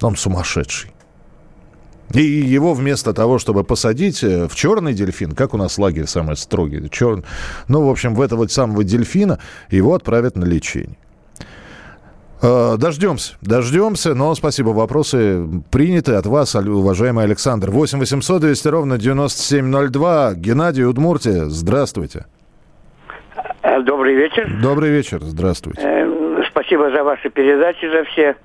он 0.00 0.16
сумасшедший? 0.16 0.92
И 2.12 2.22
его 2.22 2.74
вместо 2.74 3.14
того, 3.14 3.38
чтобы 3.38 3.62
посадить 3.62 4.24
э, 4.24 4.48
в 4.48 4.56
черный 4.56 4.94
дельфин, 4.94 5.32
как 5.32 5.54
у 5.54 5.56
нас 5.56 5.78
лагерь 5.78 6.06
самый 6.06 6.36
строгий, 6.36 6.90
черный, 6.90 7.24
ну, 7.68 7.86
в 7.86 7.88
общем, 7.88 8.16
в 8.16 8.20
этого 8.20 8.48
самого 8.48 8.82
дельфина 8.82 9.38
его 9.70 9.94
отправят 9.94 10.34
на 10.34 10.44
лечение. 10.44 10.98
Э, 12.42 12.76
дождемся, 12.78 13.36
дождемся, 13.42 14.14
но 14.14 14.34
спасибо. 14.34 14.70
Вопросы 14.70 15.44
приняты 15.70 16.14
от 16.14 16.26
вас, 16.26 16.54
уважаемый 16.54 17.24
Александр. 17.24 17.70
8 17.70 17.98
800 17.98 18.40
200 18.40 18.68
ровно 18.68 18.98
9702. 18.98 20.34
Геннадий 20.34 20.84
Удмуртия, 20.84 21.44
здравствуйте. 21.44 22.24
Э, 23.62 23.80
добрый 23.82 24.14
вечер. 24.14 24.48
Добрый 24.62 24.90
вечер, 24.90 25.18
здравствуйте. 25.20 25.82
Э, 25.82 26.42
спасибо 26.48 26.90
за 26.90 27.04
ваши 27.04 27.28
передачи, 27.28 27.86
за 27.90 28.04
все. 28.04 28.36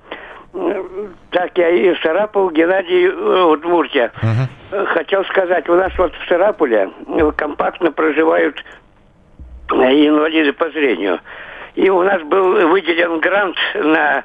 Так, 1.30 1.56
я 1.56 1.68
из 1.68 2.00
Сарапул, 2.00 2.50
Геннадий 2.50 3.08
Удмуртия. 3.08 4.10
Угу. 4.22 4.86
Хотел 4.86 5.24
сказать, 5.26 5.68
у 5.68 5.74
нас 5.74 5.92
вот 5.98 6.12
в 6.14 6.28
Сарапуле 6.28 6.90
компактно 7.36 7.92
проживают 7.92 8.62
инвалиды 9.70 10.52
по 10.52 10.70
зрению. 10.70 11.20
И 11.76 11.90
у 11.90 12.02
нас 12.02 12.22
был 12.22 12.68
выделен 12.68 13.20
грант 13.20 13.56
на 13.74 14.24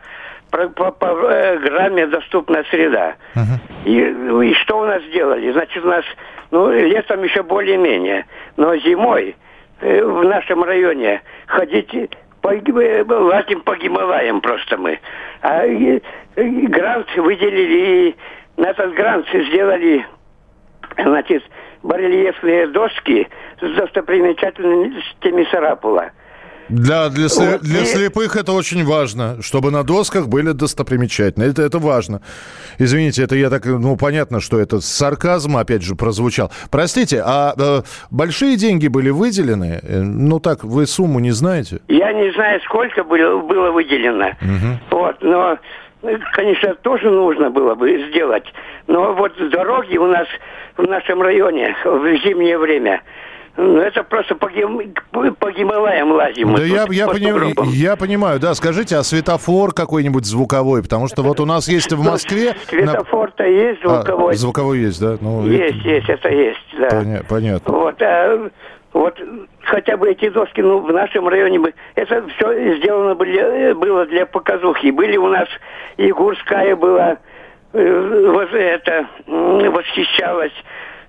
по, 0.50 0.68
по 0.68 0.92
программе 0.92 2.08
«Доступная 2.08 2.64
среда». 2.70 3.16
Uh-huh. 3.36 3.86
И, 3.86 4.50
и 4.50 4.54
что 4.56 4.80
у 4.80 4.86
нас 4.86 5.02
сделали? 5.04 5.52
Значит, 5.52 5.84
у 5.84 5.88
нас, 5.88 6.04
ну, 6.52 6.72
летом 6.72 7.24
еще 7.24 7.44
более-менее, 7.44 8.26
но 8.58 8.76
зимой 8.78 9.36
э, 9.80 10.04
в 10.04 10.24
нашем 10.26 10.64
районе 10.64 11.22
ходить 11.48 11.94
по, 12.42 12.50
лазим 12.50 13.62
по 13.62 13.76
Гималаям 13.76 14.42
просто 14.42 14.78
мы. 14.78 15.00
А 15.42 15.66
и, 15.66 16.02
и 16.36 16.68
грант 16.68 17.08
выделили, 17.16 18.10
и 18.10 18.16
на 18.58 18.72
этот 18.72 18.94
грант 18.94 19.28
сделали, 19.34 20.06
значит, 20.98 21.44
барельефные 21.84 22.68
доски 22.68 23.28
с 23.60 23.76
достопримечательностями 23.76 25.48
Сарапула. 25.52 26.12
Для, 26.72 27.10
для, 27.10 27.28
вот. 27.28 27.62
для 27.62 27.86
слепых 27.86 28.38
это 28.38 28.54
очень 28.54 28.86
важно, 28.86 29.42
чтобы 29.42 29.72
на 29.72 29.84
досках 29.84 30.28
были 30.28 30.52
достопримечательные. 30.52 31.50
Это, 31.50 31.62
это 31.64 31.80
важно. 31.80 32.22
Извините, 32.80 33.24
это 33.24 33.36
я 33.36 33.50
так, 33.50 33.66
ну, 33.66 33.98
понятно, 33.98 34.40
что 34.40 34.58
это 34.60 34.80
сарказм, 34.80 35.58
опять 35.58 35.84
же, 35.84 35.96
прозвучал. 35.96 36.50
Простите, 36.72 37.22
а 37.26 37.54
э, 37.58 37.82
большие 38.10 38.56
деньги 38.56 38.88
были 38.88 39.10
выделены? 39.10 39.82
Э, 39.84 40.02
ну, 40.02 40.40
так, 40.40 40.64
вы 40.64 40.88
сумму 40.88 41.20
не 41.20 41.32
знаете? 41.32 41.82
Я 41.90 42.14
не 42.14 42.32
знаю, 42.32 42.62
сколько 42.62 43.04
было, 43.04 43.42
было 43.42 43.72
выделено. 43.72 44.30
Угу. 44.42 44.98
Вот, 44.98 45.18
но, 45.22 45.58
конечно, 46.32 46.74
тоже 46.76 47.10
нужно 47.10 47.50
было 47.50 47.76
бы 47.76 48.08
сделать. 48.10 48.46
Но 48.88 49.14
вот 49.14 49.34
дороги 49.50 49.98
у 49.98 50.08
нас 50.08 50.28
в 50.78 50.84
нашем 50.84 51.22
районе 51.22 51.76
в 51.84 52.18
зимнее 52.24 52.58
время– 52.58 53.02
ну, 53.12 53.31
это 53.58 54.04
просто 54.04 54.36
по, 54.36 54.50
гим... 54.50 54.94
по 55.12 55.52
Гималаям 55.52 56.12
лазим. 56.12 56.56
Да 56.56 56.64
я, 56.64 56.86
я, 56.90 57.08
пони... 57.08 57.76
я 57.76 57.96
понимаю, 57.96 58.40
да. 58.40 58.54
Скажите, 58.56 58.96
а 58.96 59.04
светофор 59.04 59.74
какой-нибудь 59.74 60.26
звуковой? 60.26 60.82
Потому 60.84 61.08
что 61.08 61.22
вот 61.22 61.40
у 61.40 61.46
нас 61.46 61.68
есть 61.68 61.92
в 61.92 62.04
Москве... 62.04 62.56
Светофор-то 62.68 63.44
есть 63.44 63.84
а, 63.84 63.90
звуковой. 63.90 64.34
А, 64.34 64.38
звуковой 64.38 64.80
есть, 64.80 65.02
да? 65.02 65.18
Ну, 65.20 65.46
есть, 65.48 65.78
это... 65.80 65.90
есть, 65.90 66.10
это 66.10 66.30
есть, 66.30 66.76
да. 66.80 66.90
Поня... 66.90 67.22
Понятно. 67.28 67.74
Вот, 67.74 68.02
а, 68.02 68.50
вот 68.94 69.20
хотя 69.64 69.98
бы 69.98 70.10
эти 70.10 70.30
доски, 70.30 70.62
ну, 70.62 70.80
в 70.80 70.92
нашем 70.92 71.28
районе 71.28 71.60
бы... 71.60 71.74
Это 71.96 72.26
все 72.36 72.78
сделано 72.78 73.16
было 73.16 74.06
для 74.06 74.26
показухи. 74.26 74.92
Были 74.92 75.18
у 75.18 75.28
нас 75.28 75.48
и 75.98 76.12
Гурская 76.12 76.76
была, 76.76 77.18
э, 77.74 78.48
это, 78.54 79.08
восхищалась 79.28 80.54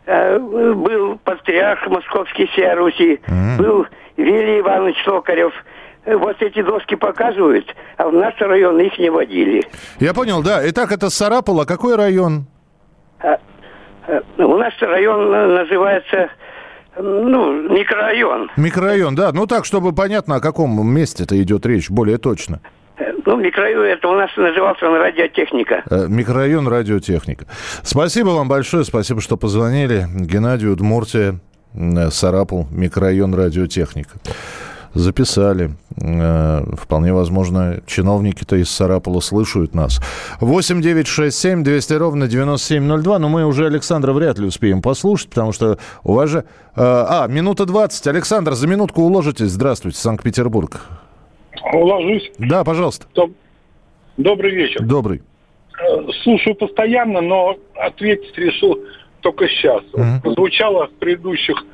был 0.07 1.19
патриарх 1.25 1.87
Московский 1.87 2.51
сия 2.55 2.75
Руси, 2.75 3.21
mm-hmm. 3.27 3.57
был 3.59 3.87
Вилли 4.17 4.61
Иванович 4.61 4.97
Токарев. 5.05 5.53
Э, 6.05 6.17
вот 6.17 6.43
эти 6.43 6.63
доски 6.63 6.97
показывают, 6.97 7.75
а 7.97 8.09
в 8.09 8.13
наш 8.13 8.35
район 8.41 8.81
их 8.81 8.99
не 8.99 9.11
водили. 9.11 9.65
Я 10.01 10.13
понял, 10.13 10.43
да. 10.43 10.61
Итак, 10.69 10.93
это 10.93 11.11
Сарапула. 11.11 11.65
Какой 11.65 11.95
район? 11.97 12.47
А, 13.21 13.39
а, 14.09 14.23
у 14.39 14.57
нас 14.57 14.73
район 14.81 15.31
называется 15.31 16.31
ну, 16.99 17.69
микрорайон. 17.71 18.51
Микрорайон, 18.57 19.15
да. 19.15 19.31
Ну 19.33 19.47
так, 19.47 19.65
чтобы 19.65 19.95
понятно, 19.95 20.37
о 20.37 20.41
каком 20.41 20.87
месте-то 20.87 21.41
идет 21.41 21.65
речь, 21.65 21.89
более 21.89 22.19
точно. 22.19 22.61
Ну, 23.25 23.37
микрорайон 23.37 23.85
это 23.85 24.09
у 24.09 24.15
нас 24.15 24.31
назывался 24.37 24.89
он 24.89 25.01
радиотехника. 25.01 25.85
Э, 25.91 26.07
микрорайон 26.09 26.67
радиотехника. 26.69 27.47
Спасибо 27.83 28.31
вам 28.31 28.49
большое, 28.49 28.85
спасибо, 28.85 29.21
что 29.21 29.37
позвонили. 29.37 30.07
Геннадий 30.15 30.69
Удмуртия, 30.69 31.39
э, 31.75 32.11
Сарапул, 32.11 32.67
микрорайон 32.71 33.35
радиотехника. 33.35 34.19
Записали. 34.95 35.71
Э, 35.97 36.65
вполне 36.77 37.15
возможно, 37.15 37.81
чиновники-то 37.87 38.57
из 38.57 38.71
Сарапула 38.71 39.21
слышат 39.21 39.75
нас. 39.75 40.01
8 40.41 40.83
9 40.83 41.07
6 41.07 41.37
7 41.39 41.65
200 41.65 41.93
ровно 41.95 42.27
9702. 42.27 43.19
Но 43.19 43.29
мы 43.29 43.47
уже 43.47 43.67
Александра 43.67 44.13
вряд 44.13 44.39
ли 44.39 44.47
успеем 44.47 44.83
послушать, 44.83 45.31
потому 45.31 45.53
что 45.53 45.79
у 46.03 46.15
вас 46.15 46.29
же... 46.29 46.45
А, 46.75 47.27
минута 47.29 47.65
20. 47.67 48.07
Александр, 48.09 48.53
за 48.53 48.67
минутку 48.67 49.03
уложитесь. 49.03 49.51
Здравствуйте, 49.51 49.99
Санкт-Петербург. 49.99 50.81
Уложусь? 51.73 52.31
Да, 52.39 52.65
пожалуйста. 52.65 53.07
Добрый 54.17 54.53
вечер. 54.53 54.83
Добрый. 54.83 55.23
Э, 55.81 56.07
слушаю 56.23 56.55
постоянно, 56.55 57.21
но 57.21 57.57
ответить 57.75 58.37
решил 58.37 58.79
только 59.21 59.49
сейчас. 59.49 59.83
Угу. 59.93 60.05
Прозвучало 60.23 60.89
в 60.89 60.93
предыдущих 60.95 61.65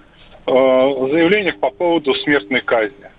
э, 0.47 0.51
заявлениях 0.51 1.59
по 1.59 1.71
поводу 1.71 2.15
смертной 2.15 2.61
казни. 2.61 3.11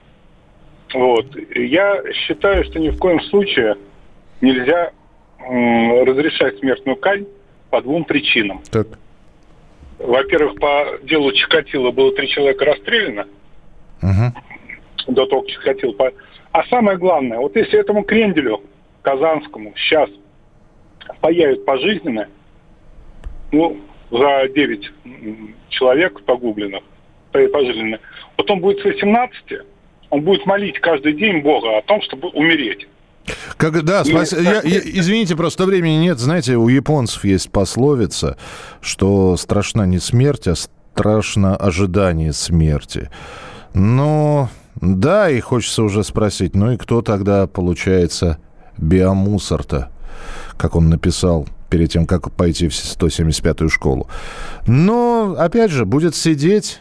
Вот. 0.93 1.25
Я 1.55 2.01
считаю, 2.13 2.63
что 2.65 2.79
ни 2.79 2.89
в 2.89 2.97
коем 2.97 3.21
случае 3.23 3.77
нельзя 4.41 4.91
э, 5.39 6.03
разрешать 6.03 6.57
смертную 6.59 6.95
казнь 6.95 7.27
по 7.69 7.81
двум 7.81 8.05
причинам. 8.05 8.61
Так. 8.71 8.87
Во-первых, 9.99 10.59
по 10.59 10.97
делу 11.03 11.31
Чикатило 11.33 11.91
было 11.91 12.13
три 12.13 12.29
человека 12.29 12.65
расстреляно. 12.65 13.27
Угу. 14.01 15.13
До 15.13 15.25
того, 15.25 15.41
как 15.41 15.51
Чикатило 15.51 15.93
а 16.51 16.63
самое 16.65 16.97
главное, 16.97 17.39
вот 17.39 17.55
если 17.55 17.79
этому 17.79 18.03
кренделю 18.03 18.61
казанскому 19.01 19.73
сейчас 19.75 20.09
появят 21.21 21.65
пожизненно, 21.65 22.27
ну, 23.51 23.77
за 24.11 24.47
9 24.53 24.91
человек 25.69 26.21
погубленных, 26.21 26.83
пожизненно, 27.31 27.99
вот 28.37 28.49
он 28.49 28.59
будет 28.59 28.79
с 28.79 28.83
18, 28.85 29.35
он 30.09 30.21
будет 30.21 30.45
молить 30.45 30.79
каждый 30.79 31.13
день 31.13 31.41
Бога 31.41 31.77
о 31.77 31.81
том, 31.83 32.01
чтобы 32.01 32.29
умереть. 32.29 32.87
Как, 33.57 33.83
да, 33.83 34.03
спас... 34.03 34.33
я, 34.33 34.61
я, 34.63 34.79
извините, 34.83 35.35
просто 35.35 35.65
времени 35.65 35.95
нет. 35.95 36.17
Знаете, 36.17 36.55
у 36.55 36.67
японцев 36.67 37.23
есть 37.25 37.51
пословица, 37.51 38.37
что 38.81 39.37
страшна 39.37 39.85
не 39.85 39.99
смерть, 39.99 40.47
а 40.47 40.55
страшно 40.55 41.55
ожидание 41.55 42.33
смерти. 42.33 43.09
Но 43.73 44.49
да, 44.81 45.29
и 45.29 45.39
хочется 45.39 45.83
уже 45.83 46.03
спросить, 46.03 46.55
ну 46.55 46.71
и 46.71 46.77
кто 46.77 47.01
тогда, 47.01 47.47
получается, 47.47 48.37
биомусор-то, 48.77 49.89
как 50.57 50.75
он 50.75 50.89
написал 50.89 51.47
перед 51.69 51.91
тем, 51.91 52.05
как 52.05 52.31
пойти 52.31 52.67
в 52.67 52.71
175-ю 52.71 53.69
школу. 53.69 54.07
Но, 54.65 55.35
опять 55.37 55.71
же, 55.71 55.85
будет 55.85 56.15
сидеть, 56.15 56.79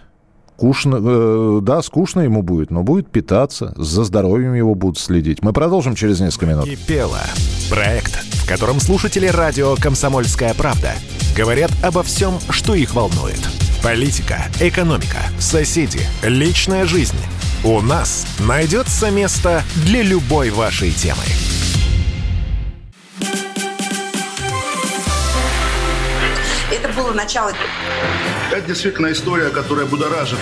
кушно, 0.56 0.98
э, 1.00 1.58
да, 1.62 1.82
скучно 1.82 2.20
ему 2.20 2.42
будет, 2.42 2.70
но 2.70 2.82
будет 2.82 3.11
питаться, 3.11 3.74
за 3.76 4.04
здоровьем 4.04 4.54
его 4.54 4.74
будут 4.74 4.98
следить. 4.98 5.42
Мы 5.42 5.52
продолжим 5.52 5.94
через 5.94 6.20
несколько 6.20 6.46
минут. 6.46 6.64
Кипело. 6.64 7.20
Проект, 7.68 8.12
в 8.12 8.48
котором 8.48 8.80
слушатели 8.80 9.26
радио 9.26 9.74
«Комсомольская 9.76 10.54
правда» 10.54 10.92
говорят 11.37 11.70
обо 11.82 12.02
всем, 12.02 12.34
что 12.50 12.74
их 12.74 12.94
волнует– 12.94 13.40
Политика, 13.82 14.42
экономика, 14.61 15.18
соседи, 15.38 16.00
личная 16.24 16.84
жизнь. 16.84 17.16
У 17.64 17.81
нас 17.81 18.25
найдется 18.38 19.11
место 19.11 19.64
для 19.85 20.03
любой 20.03 20.51
вашей 20.51 20.92
темы. 20.92 21.25
Это 26.71 26.88
было 26.94 27.12
начало. 27.12 27.53
Это 28.53 28.61
действительно 28.61 29.11
история, 29.11 29.51
которая 29.51 29.87
будоражит. 29.87 30.38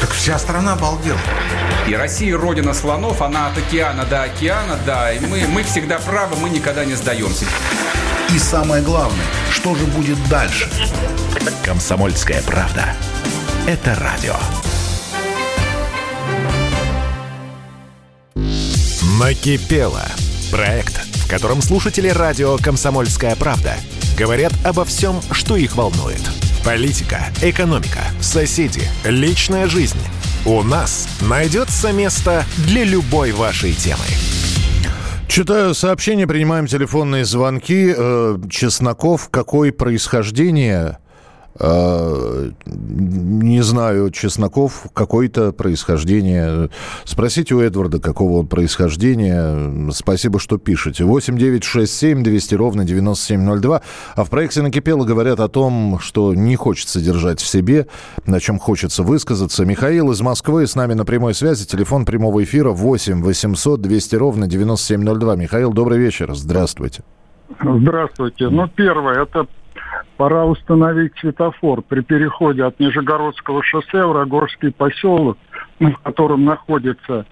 Так 0.00 0.10
вся 0.10 0.36
страна 0.36 0.72
обалдела. 0.72 1.20
И 1.86 1.94
Россия 1.94 2.36
родина 2.36 2.74
слонов, 2.74 3.22
она 3.22 3.46
от 3.46 3.58
океана 3.58 4.04
до 4.04 4.24
океана, 4.24 4.78
да. 4.84 5.12
И 5.12 5.20
мы, 5.20 5.46
мы 5.46 5.62
всегда 5.62 6.00
правы, 6.00 6.36
мы 6.36 6.50
никогда 6.50 6.84
не 6.84 6.94
сдаемся. 6.94 7.44
И 8.34 8.38
самое 8.38 8.82
главное, 8.82 9.26
что 9.52 9.76
же 9.76 9.84
будет 9.84 10.18
дальше? 10.28 10.68
Комсомольская 11.64 12.42
правда. 12.42 12.96
Это 13.68 13.94
радио. 13.94 14.34
Накипело. 19.22 20.02
Проект, 20.50 20.96
в 20.96 21.30
котором 21.30 21.62
слушатели 21.62 22.08
радио 22.08 22.56
«Комсомольская 22.56 23.36
правда» 23.36 23.76
говорят 24.18 24.52
обо 24.64 24.84
всем, 24.84 25.20
что 25.30 25.56
их 25.56 25.76
волнует. 25.76 26.20
Политика, 26.64 27.26
экономика, 27.40 28.00
соседи, 28.20 28.82
личная 29.04 29.68
жизнь. 29.68 30.00
У 30.44 30.64
нас 30.64 31.08
найдется 31.20 31.92
место 31.92 32.44
для 32.66 32.82
любой 32.82 33.30
вашей 33.30 33.74
темы. 33.74 34.02
Читаю 35.28 35.72
сообщения, 35.74 36.26
принимаем 36.26 36.66
телефонные 36.66 37.24
звонки. 37.24 37.94
Э, 37.96 38.38
Чесноков, 38.50 39.28
какое 39.30 39.70
происхождение 39.70 40.98
не 41.58 43.62
знаю, 43.62 44.10
Чесноков 44.10 44.86
какое-то 44.94 45.52
происхождение. 45.52 46.70
Спросите 47.04 47.54
у 47.54 47.60
Эдварда, 47.60 48.00
какого 48.00 48.38
он 48.38 48.46
происхождения. 48.46 49.90
Спасибо, 49.92 50.38
что 50.38 50.56
пишете. 50.56 51.04
8 51.04 51.36
9 51.36 51.62
6 51.62 51.92
7 51.92 52.22
200 52.22 52.54
ровно 52.54 52.84
9702. 52.84 53.82
А 54.16 54.24
в 54.24 54.30
проекте 54.30 54.62
«Накипело» 54.62 55.04
говорят 55.04 55.40
о 55.40 55.48
том, 55.48 55.98
что 56.00 56.34
не 56.34 56.56
хочется 56.56 57.00
держать 57.00 57.40
в 57.40 57.46
себе, 57.46 57.86
на 58.24 58.40
чем 58.40 58.58
хочется 58.58 59.02
высказаться. 59.02 59.66
Михаил 59.66 60.10
из 60.10 60.22
Москвы 60.22 60.66
с 60.66 60.74
нами 60.74 60.94
на 60.94 61.04
прямой 61.04 61.34
связи. 61.34 61.66
Телефон 61.66 62.06
прямого 62.06 62.42
эфира 62.42 62.70
8 62.70 63.22
800 63.22 63.80
200 63.80 64.16
ровно 64.16 64.46
9702. 64.46 65.36
Михаил, 65.36 65.72
добрый 65.72 65.98
вечер. 65.98 66.34
Здравствуйте. 66.34 67.02
Здравствуйте. 67.60 68.48
Ну, 68.48 68.66
первое, 68.68 69.22
это 69.22 69.46
пора 70.22 70.44
установить 70.44 71.10
светофор 71.18 71.82
при 71.82 72.00
переходе 72.00 72.62
от 72.62 72.78
Нижегородского 72.78 73.60
шоссе 73.64 74.06
в 74.06 74.12
Рогорский 74.12 74.70
поселок, 74.70 75.36
в 75.80 75.94
котором 76.04 76.44
находится 76.44 77.26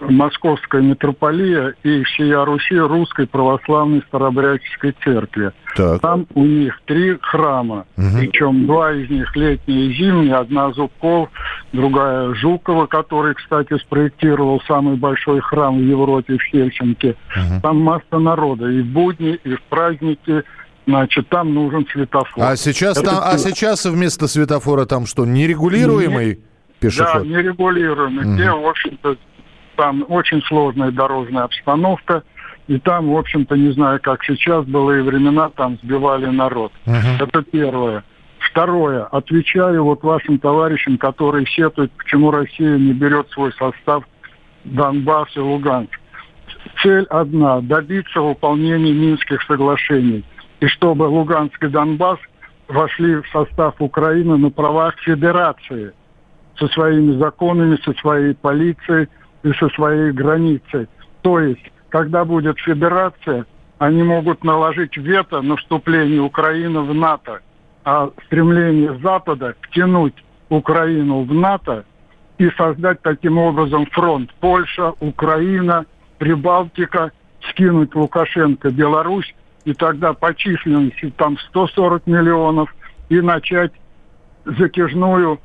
Московская 0.00 0.82
митрополия 0.82 1.74
и 1.84 2.02
всея 2.02 2.44
Руси 2.44 2.76
Русской 2.76 3.28
Православной 3.28 4.02
Старобрядческой 4.08 4.96
Церкви. 5.04 5.52
Так. 5.76 6.00
Там 6.00 6.26
у 6.34 6.44
них 6.44 6.80
три 6.86 7.16
храма, 7.20 7.86
угу. 7.96 8.06
причем 8.18 8.66
два 8.66 8.92
из 8.94 9.08
них 9.08 9.36
летние 9.36 9.86
и 9.86 9.92
зимние, 9.92 10.34
одна 10.34 10.72
Зубков, 10.72 11.28
другая 11.72 12.34
Жукова, 12.34 12.86
который, 12.86 13.34
кстати, 13.34 13.78
спроектировал 13.78 14.60
самый 14.66 14.96
большой 14.96 15.40
храм 15.40 15.78
в 15.78 15.82
Европе, 15.82 16.36
в 16.36 16.42
Хельсинки. 16.42 17.14
Угу. 17.36 17.60
Там 17.62 17.80
масса 17.80 18.18
народа 18.18 18.68
и 18.68 18.80
в 18.80 18.86
будни, 18.86 19.38
и 19.44 19.54
в 19.54 19.62
праздники, 19.68 20.42
значит, 20.88 21.28
там 21.28 21.52
нужен 21.52 21.86
светофор. 21.92 22.42
А 22.42 22.56
сейчас, 22.56 22.96
Это 22.96 23.10
там, 23.10 23.20
а 23.22 23.36
сейчас 23.36 23.84
вместо 23.84 24.26
светофора 24.26 24.86
там 24.86 25.04
что, 25.04 25.26
нерегулируемый 25.26 26.26
не, 26.26 26.38
пешеход? 26.80 27.22
Да, 27.22 27.28
нерегулируемый, 27.28 28.24
угу. 28.24 28.34
где, 28.34 28.50
в 28.50 28.66
общем-то, 28.66 29.16
там 29.76 30.04
очень 30.08 30.42
сложная 30.44 30.90
дорожная 30.90 31.44
обстановка, 31.44 32.22
и 32.68 32.78
там, 32.78 33.10
в 33.10 33.18
общем-то, 33.18 33.54
не 33.56 33.70
знаю, 33.72 34.00
как 34.02 34.24
сейчас, 34.24 34.64
было 34.64 34.98
и 34.98 35.02
времена, 35.02 35.50
там 35.50 35.78
сбивали 35.82 36.26
народ. 36.26 36.72
Угу. 36.86 37.24
Это 37.24 37.42
первое. 37.42 38.04
Второе. 38.50 39.04
Отвечаю 39.04 39.84
вот 39.84 40.02
вашим 40.02 40.38
товарищам, 40.38 40.96
которые 40.96 41.46
сетуют, 41.46 41.92
почему 41.92 42.30
Россия 42.30 42.78
не 42.78 42.94
берет 42.94 43.28
свой 43.30 43.52
состав 43.52 44.04
Донбасс 44.64 45.28
и 45.36 45.40
Луганск. 45.40 46.00
Цель 46.82 47.04
одна– 47.10 47.60
добиться 47.62 48.22
выполнения 48.22 48.92
Минских 48.92 49.42
соглашений– 49.42 50.24
и 50.60 50.66
чтобы 50.66 51.04
Луганск 51.04 51.62
и 51.62 51.68
Донбасс 51.68 52.18
вошли 52.68 53.16
в 53.16 53.28
состав 53.28 53.74
Украины 53.78 54.36
на 54.36 54.50
правах 54.50 54.98
федерации 55.00 55.92
со 56.58 56.66
своими 56.68 57.16
законами, 57.18 57.78
со 57.84 57.92
своей 57.94 58.34
полицией 58.34 59.08
и 59.42 59.52
со 59.52 59.68
своей 59.70 60.12
границей. 60.12 60.88
То 61.22 61.40
есть, 61.40 61.64
когда 61.88 62.24
будет 62.24 62.58
федерация, 62.58 63.46
они 63.78 64.02
могут 64.02 64.42
наложить 64.42 64.96
вето 64.96 65.40
на 65.40 65.56
вступление 65.56 66.20
Украины 66.20 66.80
в 66.80 66.92
НАТО, 66.92 67.40
а 67.84 68.10
стремление 68.26 68.98
Запада 68.98 69.54
втянуть 69.62 70.14
Украину 70.48 71.22
в 71.22 71.32
НАТО 71.32 71.84
и 72.38 72.50
создать 72.50 73.00
таким 73.02 73.38
образом 73.38 73.86
фронт 73.86 74.32
Польша, 74.40 74.92
Украина, 75.00 75.86
Прибалтика, 76.18 77.12
скинуть 77.50 77.94
Лукашенко, 77.94 78.70
Беларусь 78.70 79.32
и 79.68 79.74
тогда 79.74 80.14
по 80.14 80.34
численности 80.34 81.12
там 81.18 81.36
140 81.50 82.06
миллионов, 82.06 82.74
и 83.10 83.20
начать 83.20 83.72
затяжную 84.46 85.38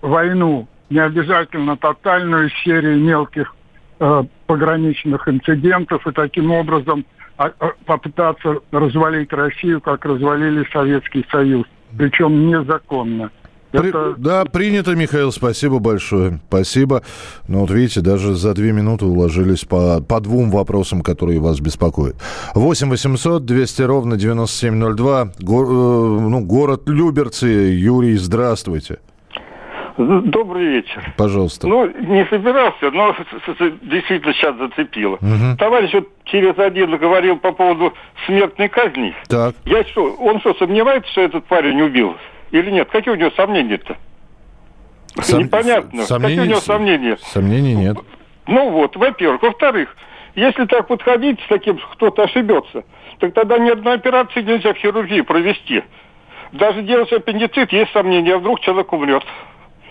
войну, 0.00 0.66
не 0.88 0.98
обязательно 0.98 1.76
тотальную 1.76 2.48
серию 2.64 2.98
мелких 2.98 3.54
э, 4.00 4.22
пограничных 4.46 5.28
инцидентов, 5.28 6.06
и 6.06 6.12
таким 6.12 6.52
образом 6.52 7.04
а, 7.36 7.52
а, 7.58 7.72
попытаться 7.84 8.60
развалить 8.70 9.30
Россию, 9.34 9.82
как 9.82 10.06
развалили 10.06 10.66
Советский 10.72 11.26
Союз, 11.30 11.66
причем 11.98 12.46
незаконно. 12.46 13.30
При... 13.80 13.88
Это... 13.90 14.14
Да, 14.18 14.44
принято, 14.44 14.94
Михаил, 14.94 15.32
спасибо 15.32 15.78
большое. 15.78 16.40
Спасибо. 16.48 17.02
Ну 17.48 17.60
вот 17.60 17.70
видите, 17.70 18.00
даже 18.00 18.34
за 18.34 18.54
две 18.54 18.72
минуты 18.72 19.06
уложились 19.06 19.64
по, 19.64 20.00
по 20.00 20.20
двум 20.20 20.50
вопросам, 20.50 21.02
которые 21.02 21.40
вас 21.40 21.60
беспокоят. 21.60 22.16
8 22.54 22.90
800 22.90 23.44
200 23.44 23.82
ровно 23.82 24.16
9702. 24.16 25.32
Го, 25.40 25.62
э, 25.62 26.20
ну, 26.28 26.40
город 26.40 26.82
Люберцы. 26.86 27.46
Юрий, 27.46 28.16
здравствуйте. 28.16 28.98
Добрый 29.96 30.66
вечер. 30.66 31.14
Пожалуйста. 31.16 31.66
Ну, 31.66 31.86
не 31.86 32.26
собирался, 32.26 32.90
но 32.90 33.16
действительно 33.82 34.34
сейчас 34.34 34.56
зацепило. 34.56 35.14
Угу. 35.14 35.56
Товарищ 35.58 35.92
вот 35.94 36.08
через 36.24 36.58
один 36.58 36.96
говорил 36.98 37.38
по 37.38 37.52
поводу 37.52 37.94
смертной 38.26 38.68
казни. 38.68 39.14
Так. 39.28 39.54
Я 39.64 39.84
что, 39.84 40.12
он 40.18 40.40
что, 40.40 40.54
сомневается, 40.54 41.10
что 41.12 41.22
этот 41.22 41.44
парень 41.46 41.80
убил? 41.80 42.14
Или 42.50 42.70
нет? 42.70 42.88
Какие 42.90 43.14
у 43.14 43.16
него 43.16 43.30
сомнения-то? 43.30 43.96
Сом... 45.22 45.40
Непонятно. 45.40 46.04
Сомнений... 46.04 46.36
Какие 46.36 46.46
у 46.46 46.50
него 46.50 46.60
сомнения? 46.60 47.16
Сомнений 47.22 47.74
нет. 47.74 47.96
Ну 48.46 48.70
вот, 48.70 48.96
во-первых. 48.96 49.42
Во-вторых, 49.42 49.94
если 50.34 50.66
так 50.66 50.86
подходить 50.86 51.40
с 51.40 51.48
таким, 51.48 51.78
кто-то 51.78 52.24
ошибется, 52.24 52.84
так 53.18 53.32
тогда 53.32 53.58
ни 53.58 53.70
одной 53.70 53.94
операции 53.94 54.42
нельзя 54.42 54.74
в 54.74 54.76
хирургии 54.76 55.22
провести. 55.22 55.82
Даже 56.52 56.82
делать 56.82 57.12
аппендицит, 57.12 57.72
есть 57.72 57.92
сомнения, 57.92 58.34
а 58.34 58.38
вдруг 58.38 58.60
человек 58.60 58.92
умрет. 58.92 59.24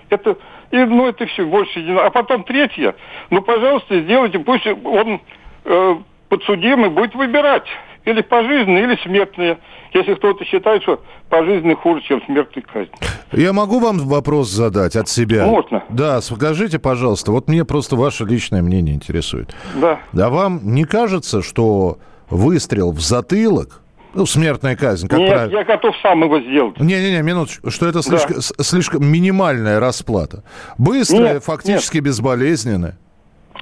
Это, 0.10 0.38
и, 0.72 0.78
ну, 0.78 1.08
это 1.08 1.26
все, 1.26 1.46
больше 1.46 1.82
не 1.82 1.98
А 1.98 2.10
потом 2.12 2.44
третье, 2.44 2.96
ну, 3.30 3.42
пожалуйста, 3.42 4.00
сделайте, 4.02 4.40
пусть 4.40 4.66
он 4.68 5.20
э, 5.66 5.96
подсудимый 6.30 6.90
будет 6.90 7.16
выбирать. 7.16 7.66
Или 8.06 8.22
пожизненные, 8.22 8.84
или 8.84 8.96
смертные. 9.04 9.58
Если 9.94 10.14
кто-то 10.14 10.46
считает, 10.46 10.84
что 10.84 11.02
пожизненный 11.30 11.76
хуже, 11.76 12.02
чем 12.02 12.22
смертный 12.26 12.62
казнь. 12.62 12.92
Я 13.32 13.54
могу 13.54 13.80
вам 13.80 13.98
вопрос 14.00 14.50
задать 14.50 14.96
от 14.96 15.10
себя? 15.10 15.46
Можно. 15.46 15.84
Да, 15.90 16.22
скажите, 16.22 16.80
пожалуйста, 16.80 17.32
вот 17.32 17.48
мне 17.48 17.66
просто 17.66 17.96
ваше 17.96 18.26
личное 18.26 18.62
мнение 18.62 18.94
интересует. 18.94 19.56
Да. 19.76 20.00
А 20.14 20.30
вам 20.30 20.60
не 20.64 20.84
кажется, 20.84 21.42
что 21.42 21.98
выстрел 22.30 22.92
в 22.92 23.00
затылок 23.00 23.82
ну, 24.16 24.26
смертная 24.26 24.78
казнь, 24.78 25.08
как 25.10 25.20
Нет, 25.20 25.30
правило. 25.30 25.60
я 25.60 25.64
готов 25.66 25.94
сам 26.02 26.24
его 26.24 26.40
сделать. 26.40 26.80
Не-не-не, 26.80 27.22
минуточку, 27.22 27.70
что 27.70 27.86
это 27.86 28.02
слишком, 28.02 28.36
да. 28.36 28.64
слишком 28.64 29.06
минимальная 29.06 29.80
расплата. 29.80 30.44
Быстрая, 30.78 31.34
нет, 31.34 31.44
фактически 31.44 31.98
нет. 31.98 32.06
безболезненная. 32.06 32.98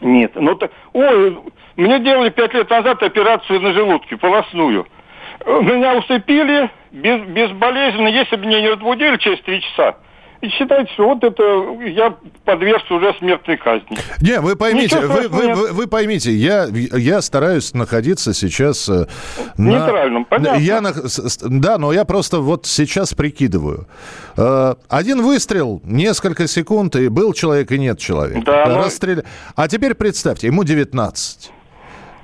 Нет, 0.01 0.31
ну 0.35 0.53
то, 0.55 0.69
ой, 0.93 1.39
мне 1.75 1.99
делали 1.99 2.29
пять 2.29 2.53
лет 2.53 2.69
назад 2.69 3.01
операцию 3.01 3.59
на 3.61 3.73
желудке, 3.73 4.17
полостную. 4.17 4.87
Меня 5.45 5.95
усыпили 5.95 6.69
без, 6.91 7.21
безболезненно, 7.27 8.07
если 8.07 8.35
бы 8.35 8.45
меня 8.45 8.61
не 8.61 8.69
разбудили 8.69 9.17
через 9.17 9.41
три 9.41 9.61
часа, 9.61 9.95
и 10.43 10.49
считайте, 10.49 10.91
что 10.91 11.05
вот 11.05 11.23
это 11.23 11.41
я 11.85 12.17
подвергся 12.43 12.93
уже 12.93 13.13
смертной 13.17 13.55
казни. 13.55 13.97
Не, 14.19 14.41
вы 14.41 14.57
поймите, 14.57 14.99
вы, 14.99 15.29
вы, 15.29 15.53
вы, 15.53 15.71
вы 15.71 15.87
поймите, 15.87 16.33
я, 16.33 16.65
я 16.65 17.21
стараюсь 17.21 17.73
находиться 17.73 18.33
сейчас 18.33 18.89
э, 18.89 19.07
на... 19.57 19.69
Нейтральном, 19.69 20.25
понятно. 20.25 20.59
Я 20.59 20.81
на, 20.81 20.91
да, 21.43 21.77
но 21.77 21.93
я 21.93 22.03
просто 22.03 22.39
вот 22.39 22.65
сейчас 22.65 23.13
прикидываю. 23.13 23.87
Э, 24.35 24.75
один 24.89 25.21
выстрел, 25.21 25.81
несколько 25.85 26.47
секунд, 26.47 26.97
и 26.97 27.07
был 27.07 27.31
человек, 27.31 27.71
и 27.71 27.79
нет 27.79 27.97
человека. 27.99 28.41
Да, 28.45 28.65
но... 28.65 28.77
Расстреля... 28.79 29.23
А 29.55 29.69
теперь 29.69 29.93
представьте, 29.93 30.47
ему 30.47 30.65
19. 30.65 31.51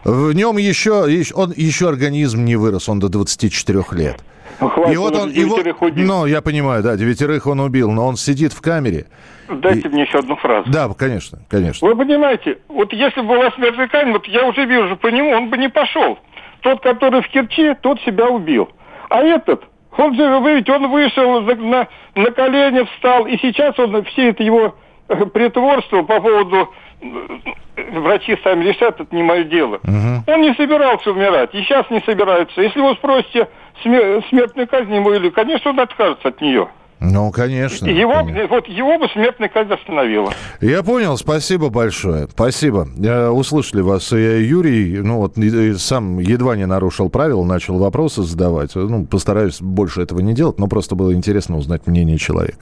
В 0.03 0.33
нем 0.33 0.57
еще, 0.57 1.05
он 1.33 1.53
еще 1.55 1.89
организм 1.89 2.45
не 2.45 2.55
вырос, 2.55 2.89
он 2.89 2.99
до 2.99 3.09
24 3.09 3.83
лет. 3.91 4.23
Хватит, 4.59 4.93
и 4.93 4.97
вот 4.97 5.15
он, 5.15 5.29
его, 5.29 5.57
ну, 5.95 6.25
я 6.25 6.41
понимаю, 6.41 6.83
да, 6.83 6.97
девятерых 6.97 7.47
он 7.47 7.61
убил, 7.61 7.91
но 7.91 8.05
он 8.07 8.17
сидит 8.17 8.51
в 8.51 8.61
камере. 8.61 9.07
Дайте 9.47 9.87
и... 9.87 9.91
мне 9.91 10.03
еще 10.03 10.19
одну 10.19 10.35
фразу. 10.35 10.69
Да, 10.69 10.89
конечно, 10.97 11.39
конечно. 11.49 11.87
Вы 11.87 11.95
понимаете, 11.95 12.59
вот 12.67 12.91
если 12.91 13.21
бы 13.21 13.27
была 13.27 13.51
смертная 13.51 13.87
казнь, 13.87 14.11
вот 14.11 14.25
я 14.27 14.45
уже 14.45 14.65
вижу 14.65 14.97
по 14.97 15.07
нему, 15.07 15.31
он 15.31 15.49
бы 15.49 15.57
не 15.57 15.69
пошел. 15.69 16.19
Тот, 16.61 16.81
который 16.83 17.21
в 17.21 17.27
Керчи, 17.29 17.73
тот 17.81 18.01
себя 18.01 18.27
убил. 18.27 18.69
А 19.09 19.21
этот, 19.21 19.63
он 19.97 20.15
же, 20.15 20.39
вы 20.39 20.55
видите, 20.55 20.73
он 20.73 20.89
вышел 20.89 21.41
на, 21.41 21.87
на 22.15 22.31
колени, 22.31 22.85
встал, 22.95 23.25
и 23.27 23.37
сейчас 23.37 23.79
он, 23.79 24.03
все 24.05 24.29
это 24.29 24.43
его 24.43 24.75
э, 25.07 25.25
притворство 25.25 26.03
по 26.03 26.19
поводу 26.19 26.73
врачи 27.01 28.37
сами 28.43 28.65
решат, 28.65 28.99
это 28.99 29.15
не 29.15 29.23
мое 29.23 29.43
дело. 29.43 29.75
Угу. 29.83 30.31
Он 30.31 30.41
не 30.41 30.53
собирался 30.55 31.11
умирать, 31.11 31.53
и 31.53 31.61
сейчас 31.61 31.89
не 31.89 32.01
собирается. 32.01 32.61
Если 32.61 32.79
вы 32.79 32.93
спросите, 32.95 33.47
смертной 33.81 34.67
казни 34.67 34.95
ему 34.95 35.11
или, 35.13 35.29
конечно, 35.29 35.71
он 35.71 35.79
откажется 35.79 36.27
от 36.27 36.41
нее. 36.41 36.67
Ну, 36.99 37.31
конечно. 37.31 37.85
Его, 37.87 38.25
конечно. 38.25 38.47
Вот 38.47 38.67
его 38.67 38.97
бы 38.97 39.07
смертная 39.09 39.49
казнь 39.49 39.71
остановила. 39.71 40.33
Я 40.59 40.83
понял, 40.83 41.17
спасибо 41.17 41.69
большое. 41.69 42.27
Спасибо. 42.27 42.87
Услышали 43.31 43.81
вас. 43.81 44.11
Я 44.11 44.37
Юрий, 44.37 44.99
ну 45.01 45.17
вот 45.17 45.35
сам 45.79 46.19
едва 46.19 46.57
не 46.57 46.65
нарушил 46.65 47.09
правила, 47.09 47.43
начал 47.45 47.77
вопросы 47.77 48.23
задавать. 48.23 48.75
Ну, 48.75 49.05
постараюсь 49.05 49.61
больше 49.61 50.01
этого 50.01 50.19
не 50.19 50.33
делать, 50.33 50.59
но 50.59 50.67
просто 50.67 50.95
было 50.95 51.13
интересно 51.13 51.57
узнать 51.57 51.87
мнение 51.87 52.17
человека. 52.17 52.57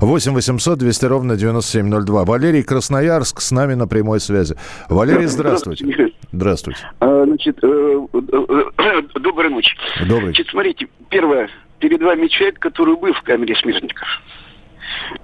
8 0.00 0.32
800 0.32 0.78
200 0.78 1.04
ровно 1.06 1.36
9702. 1.36 2.24
Валерий 2.24 2.62
Красноярск 2.62 3.40
с 3.40 3.50
нами 3.50 3.74
на 3.74 3.88
прямой 3.88 4.20
связи. 4.20 4.56
Валерий, 4.88 5.26
здравствуйте. 5.26 6.12
Здравствуйте. 6.32 6.80
А, 7.00 7.24
значит, 7.24 7.58
э, 7.62 8.06
э, 8.12 9.02
доброй 9.20 9.50
ночи. 9.50 9.76
Добрый. 10.06 10.26
Значит, 10.26 10.48
смотрите, 10.48 10.86
первое 11.08 11.48
перед 11.80 12.02
вами 12.02 12.28
человек, 12.28 12.58
который 12.60 12.96
был 12.96 13.12
в 13.12 13.22
камере 13.22 13.56
смертников. 13.56 14.06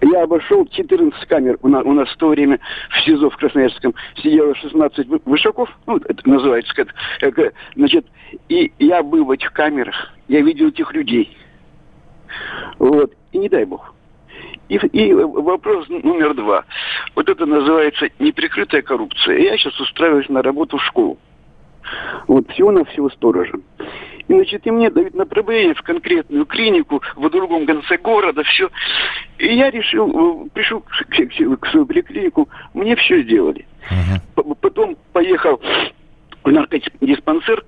Я 0.00 0.24
обошел 0.24 0.66
14 0.66 1.26
камер. 1.26 1.58
У 1.62 1.68
нас, 1.68 1.84
у 1.84 1.92
нас 1.92 2.08
в 2.08 2.16
то 2.16 2.28
время 2.28 2.58
в 2.90 3.04
СИЗО 3.04 3.30
в 3.30 3.36
Красноярском 3.36 3.94
сидело 4.16 4.54
16 4.54 5.06
вышаков. 5.24 5.68
Ну, 5.86 5.96
это 5.96 6.28
называется 6.28 6.74
как, 6.74 7.52
Значит, 7.74 8.06
и 8.48 8.72
я 8.78 9.02
был 9.02 9.24
в 9.24 9.30
этих 9.30 9.52
камерах. 9.52 10.12
Я 10.28 10.40
видел 10.40 10.68
этих 10.68 10.92
людей. 10.92 11.36
Вот. 12.78 13.12
И 13.32 13.38
не 13.38 13.48
дай 13.48 13.64
бог. 13.64 13.94
И, 14.68 14.74
и 14.74 15.14
вопрос 15.14 15.88
номер 15.88 16.34
два. 16.34 16.64
Вот 17.14 17.28
это 17.28 17.46
называется 17.46 18.08
неприкрытая 18.18 18.82
коррупция. 18.82 19.38
Я 19.38 19.56
сейчас 19.56 19.78
устраиваюсь 19.80 20.28
на 20.28 20.42
работу 20.42 20.78
в 20.78 20.84
школу. 20.84 21.18
Вот 22.26 22.50
всего 22.50 22.70
на 22.72 22.84
всего 22.84 23.10
сторожа. 23.10 23.54
И, 24.28 24.34
значит, 24.34 24.66
и 24.66 24.70
мне 24.70 24.90
дают 24.90 25.14
направление 25.14 25.74
в 25.74 25.82
конкретную 25.82 26.46
клинику 26.46 27.02
в 27.14 27.30
другом 27.30 27.66
конце 27.66 27.96
города, 27.96 28.42
все. 28.42 28.70
И 29.38 29.54
я 29.54 29.70
решил, 29.70 30.46
э, 30.46 30.48
пришел 30.52 30.80
к, 30.80 30.88
к, 30.88 31.60
к 31.60 31.66
своей 31.68 31.86
поликлинику, 31.86 32.48
мне 32.74 32.96
все 32.96 33.22
сделали. 33.22 33.66
Uh-huh. 33.88 34.56
Потом 34.60 34.96
поехал 35.12 35.60
в 36.42 36.50
наркодиспансер 36.50 37.62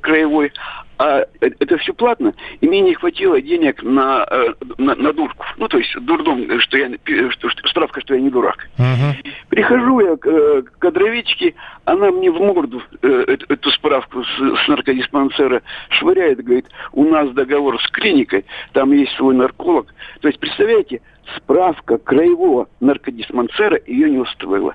краевой, 0.00 0.52
а 0.98 1.24
это 1.40 1.78
все 1.78 1.94
платно, 1.94 2.34
и 2.60 2.68
мне 2.68 2.80
не 2.80 2.94
хватило 2.94 3.40
денег 3.40 3.82
на, 3.82 4.26
э, 4.28 4.54
на, 4.78 4.94
на 4.96 5.12
дурку. 5.12 5.44
Ну, 5.56 5.68
то 5.68 5.78
есть 5.78 5.94
дурдом, 6.00 6.60
что 6.60 6.76
я, 6.76 6.90
что, 7.30 7.48
справка, 7.66 8.00
что 8.00 8.14
я 8.14 8.20
не 8.20 8.30
дурак. 8.30 8.68
Uh-huh. 8.78 9.14
Прихожу 9.48 10.00
я 10.00 10.16
к 10.16 10.26
э, 10.26 10.62
кадровичке, 10.78 11.54
она 11.84 12.10
мне 12.10 12.30
в 12.30 12.40
морду 12.40 12.82
э, 13.02 13.24
эту, 13.28 13.46
эту 13.48 13.70
справку 13.70 14.24
с, 14.24 14.64
с 14.64 14.68
наркодиспансера 14.68 15.62
швыряет, 15.90 16.42
говорит, 16.42 16.66
у 16.92 17.04
нас 17.04 17.30
договор 17.30 17.80
с 17.80 17.88
клиникой, 17.90 18.44
там 18.72 18.92
есть 18.92 19.12
свой 19.12 19.34
нарколог. 19.34 19.94
То 20.20 20.28
есть, 20.28 20.40
представляете, 20.40 21.00
справка 21.36 21.98
краевого 21.98 22.68
наркодиспансера 22.80 23.80
ее 23.86 24.10
не 24.10 24.18
устроила. 24.18 24.74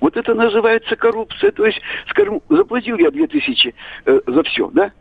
Вот 0.00 0.16
это 0.16 0.34
называется 0.34 0.96
коррупция. 0.96 1.50
То 1.52 1.64
есть, 1.66 1.80
скажем, 2.10 2.42
заплатил 2.48 2.98
я 2.98 3.10
2000 3.10 3.74
э, 4.06 4.20
за 4.26 4.42
все, 4.44 4.70
да? 4.72 4.92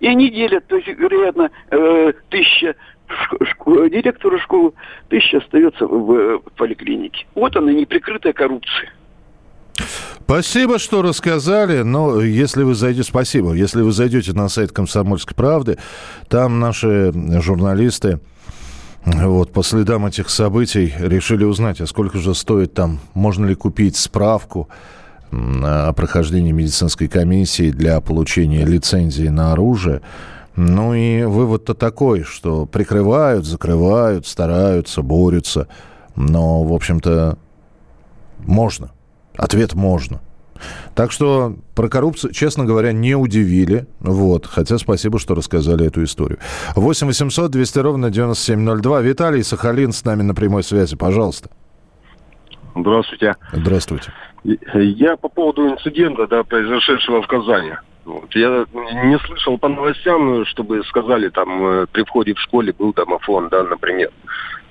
И 0.00 0.06
они 0.06 0.30
делят, 0.30 0.66
то 0.66 0.76
есть, 0.76 0.88
вероятно, 0.88 1.50
э, 1.70 2.12
тысяча 2.28 2.74
школ, 3.50 3.88
директору 3.88 4.38
школы, 4.40 4.72
тысяча 5.08 5.38
остается 5.38 5.86
в, 5.86 6.38
в 6.38 6.52
поликлинике. 6.56 7.26
Вот 7.34 7.56
она, 7.56 7.72
неприкрытая 7.72 8.32
коррупция. 8.32 8.90
Спасибо, 10.24 10.78
что 10.78 11.02
рассказали. 11.02 11.82
Но 11.82 12.20
если 12.20 12.62
вы 12.62 12.74
зайдете, 12.74 13.08
спасибо. 13.08 13.52
Если 13.52 13.82
вы 13.82 13.92
зайдете 13.92 14.32
на 14.32 14.48
сайт 14.48 14.72
Комсомольской 14.72 15.36
правды, 15.36 15.78
там 16.28 16.58
наши 16.58 17.12
журналисты 17.40 18.18
вот, 19.04 19.52
по 19.52 19.62
следам 19.62 20.04
этих 20.04 20.28
событий 20.30 20.92
решили 20.98 21.44
узнать, 21.44 21.80
а 21.80 21.86
сколько 21.86 22.18
же 22.18 22.34
стоит 22.34 22.74
там, 22.74 22.98
можно 23.14 23.46
ли 23.46 23.54
купить 23.54 23.96
справку 23.96 24.68
о 25.32 25.92
прохождении 25.92 26.52
медицинской 26.52 27.08
комиссии 27.08 27.70
для 27.70 28.00
получения 28.00 28.64
лицензии 28.64 29.28
на 29.28 29.52
оружие. 29.52 30.02
Ну 30.54 30.94
и 30.94 31.24
вывод-то 31.24 31.74
такой, 31.74 32.22
что 32.22 32.64
прикрывают, 32.64 33.44
закрывают, 33.44 34.26
стараются, 34.26 35.02
борются. 35.02 35.68
Но, 36.14 36.64
в 36.64 36.72
общем-то, 36.72 37.38
можно. 38.38 38.90
Ответ 39.36 39.74
можно. 39.74 40.20
Так 40.94 41.12
что 41.12 41.56
про 41.74 41.88
коррупцию, 41.88 42.32
честно 42.32 42.64
говоря, 42.64 42.92
не 42.92 43.14
удивили. 43.14 43.86
Вот. 44.00 44.46
Хотя 44.46 44.78
спасибо, 44.78 45.18
что 45.18 45.34
рассказали 45.34 45.86
эту 45.86 46.02
историю. 46.04 46.38
8 46.74 47.06
800 47.06 47.50
200 47.50 47.78
ровно 47.80 48.10
9702. 48.10 49.00
Виталий 49.02 49.44
Сахалин 49.44 49.92
с 49.92 50.04
нами 50.04 50.22
на 50.22 50.34
прямой 50.34 50.62
связи. 50.62 50.96
Пожалуйста. 50.96 51.50
Здравствуйте. 52.74 53.36
Здравствуйте. 53.52 54.12
Я 54.74 55.16
по 55.16 55.28
поводу 55.28 55.68
инцидента, 55.68 56.26
да, 56.26 56.44
произошедшего 56.44 57.22
в 57.22 57.26
Казани. 57.26 57.72
Вот. 58.04 58.34
Я 58.36 58.64
не 59.04 59.18
слышал 59.18 59.58
по 59.58 59.68
новостям, 59.68 60.46
чтобы 60.46 60.84
сказали, 60.84 61.28
там 61.28 61.66
э, 61.66 61.86
при 61.90 62.04
входе 62.04 62.34
в 62.34 62.40
школе 62.40 62.72
был 62.72 62.92
домофон, 62.92 63.48
да, 63.48 63.64
например. 63.64 64.10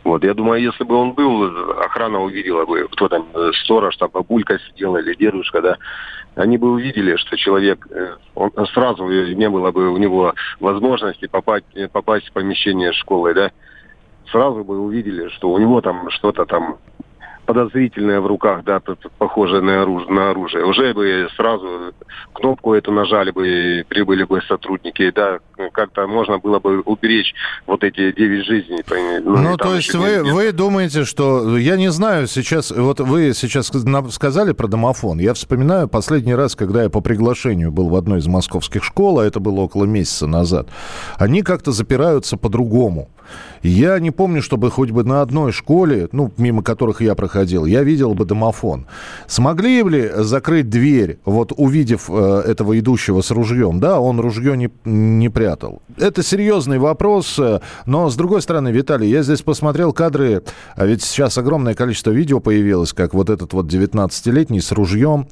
Вот, 0.05 0.23
я 0.23 0.33
думаю, 0.33 0.61
если 0.61 0.85
бы 0.85 0.95
он 0.95 1.11
был, 1.11 1.43
охрана 1.81 2.21
увидела 2.21 2.65
бы, 2.65 2.87
кто 2.91 3.09
там, 3.09 3.25
э, 3.33 3.51
сторож, 3.63 3.97
там 3.97 4.09
бабулька 4.13 4.57
сидела 4.59 4.97
или 4.97 5.15
дедушка, 5.15 5.61
да, 5.61 5.77
они 6.35 6.57
бы 6.57 6.71
увидели, 6.71 7.17
что 7.17 7.35
человек, 7.35 7.85
э, 7.89 8.15
он 8.35 8.51
сразу 8.67 9.05
не 9.05 9.49
было 9.49 9.71
бы 9.71 9.89
у 9.89 9.97
него 9.97 10.33
возможности 10.61 11.27
попасть, 11.27 11.65
попасть 11.91 12.29
в 12.29 12.31
помещение 12.31 12.93
школы, 12.93 13.33
да, 13.33 13.51
сразу 14.31 14.63
бы 14.63 14.79
увидели, 14.79 15.27
что 15.29 15.51
у 15.51 15.57
него 15.57 15.81
там 15.81 16.09
что-то 16.11 16.45
там 16.45 16.77
подозрительное 17.45 18.19
в 18.19 18.27
руках, 18.27 18.63
да, 18.63 18.81
похожее 19.17 19.61
на 19.61 19.81
оружие, 19.81 20.11
на 20.11 20.31
оружие. 20.31 20.65
Уже 20.65 20.93
бы 20.93 21.27
сразу 21.35 21.93
кнопку 22.33 22.73
эту 22.73 22.91
нажали 22.91 23.31
бы, 23.31 23.47
и 23.47 23.83
прибыли 23.83 24.23
бы 24.23 24.41
сотрудники, 24.47 25.11
да, 25.11 25.39
как-то 25.71 26.07
можно 26.07 26.37
было 26.39 26.59
бы 26.59 26.81
уберечь 26.81 27.33
вот 27.65 27.83
эти 27.83 28.11
девять 28.11 28.45
жизней. 28.45 28.83
Ну, 29.23 29.37
ну 29.37 29.57
то 29.57 29.75
есть 29.75 29.93
вы, 29.93 30.23
вы 30.23 30.51
думаете, 30.51 31.05
что, 31.05 31.57
я 31.57 31.77
не 31.77 31.89
знаю, 31.91 32.27
сейчас, 32.27 32.71
вот 32.71 32.99
вы 32.99 33.33
сейчас 33.33 33.71
сказали 34.11 34.51
про 34.53 34.67
домофон. 34.67 35.19
Я 35.19 35.33
вспоминаю 35.33 35.87
последний 35.87 36.35
раз, 36.35 36.55
когда 36.55 36.83
я 36.83 36.89
по 36.89 37.01
приглашению 37.01 37.71
был 37.71 37.89
в 37.89 37.95
одной 37.95 38.19
из 38.19 38.27
московских 38.27 38.83
школ, 38.83 39.19
а 39.19 39.25
это 39.25 39.39
было 39.39 39.61
около 39.61 39.85
месяца 39.85 40.27
назад, 40.27 40.67
они 41.17 41.41
как-то 41.41 41.71
запираются 41.71 42.37
по-другому. 42.37 43.09
Я 43.63 43.97
не 43.99 44.11
помню, 44.11 44.41
чтобы 44.41 44.69
хоть 44.69 44.91
бы 44.91 45.03
на 45.03 45.21
одной 45.21 45.51
школе, 45.51 46.07
ну, 46.11 46.31
мимо 46.37 46.61
которых 46.61 47.01
я 47.01 47.15
проходил, 47.15 47.34
я 47.65 47.83
видел 47.83 48.13
бы 48.13 48.25
домофон. 48.25 48.87
Смогли 49.27 49.83
ли 49.83 50.11
закрыть 50.15 50.69
дверь, 50.69 51.19
вот 51.25 51.51
увидев 51.55 52.09
э, 52.09 52.43
этого 52.45 52.77
идущего 52.79 53.21
с 53.21 53.31
ружьем? 53.31 53.79
Да, 53.79 53.99
он 53.99 54.19
ружье 54.19 54.55
не, 54.57 54.69
не 54.85 55.29
прятал. 55.29 55.81
Это 55.97 56.23
серьезный 56.23 56.79
вопрос, 56.79 57.37
э, 57.39 57.59
но, 57.85 58.09
с 58.09 58.15
другой 58.15 58.41
стороны, 58.41 58.69
Виталий, 58.69 59.09
я 59.09 59.23
здесь 59.23 59.41
посмотрел 59.41 59.93
кадры, 59.93 60.43
а 60.75 60.85
ведь 60.85 61.03
сейчас 61.03 61.37
огромное 61.37 61.73
количество 61.73 62.11
видео 62.11 62.39
появилось, 62.39 62.93
как 62.93 63.13
вот 63.13 63.29
этот 63.29 63.53
вот 63.53 63.65
19-летний 63.65 64.61
с 64.61 64.71
ружьем 64.71 65.27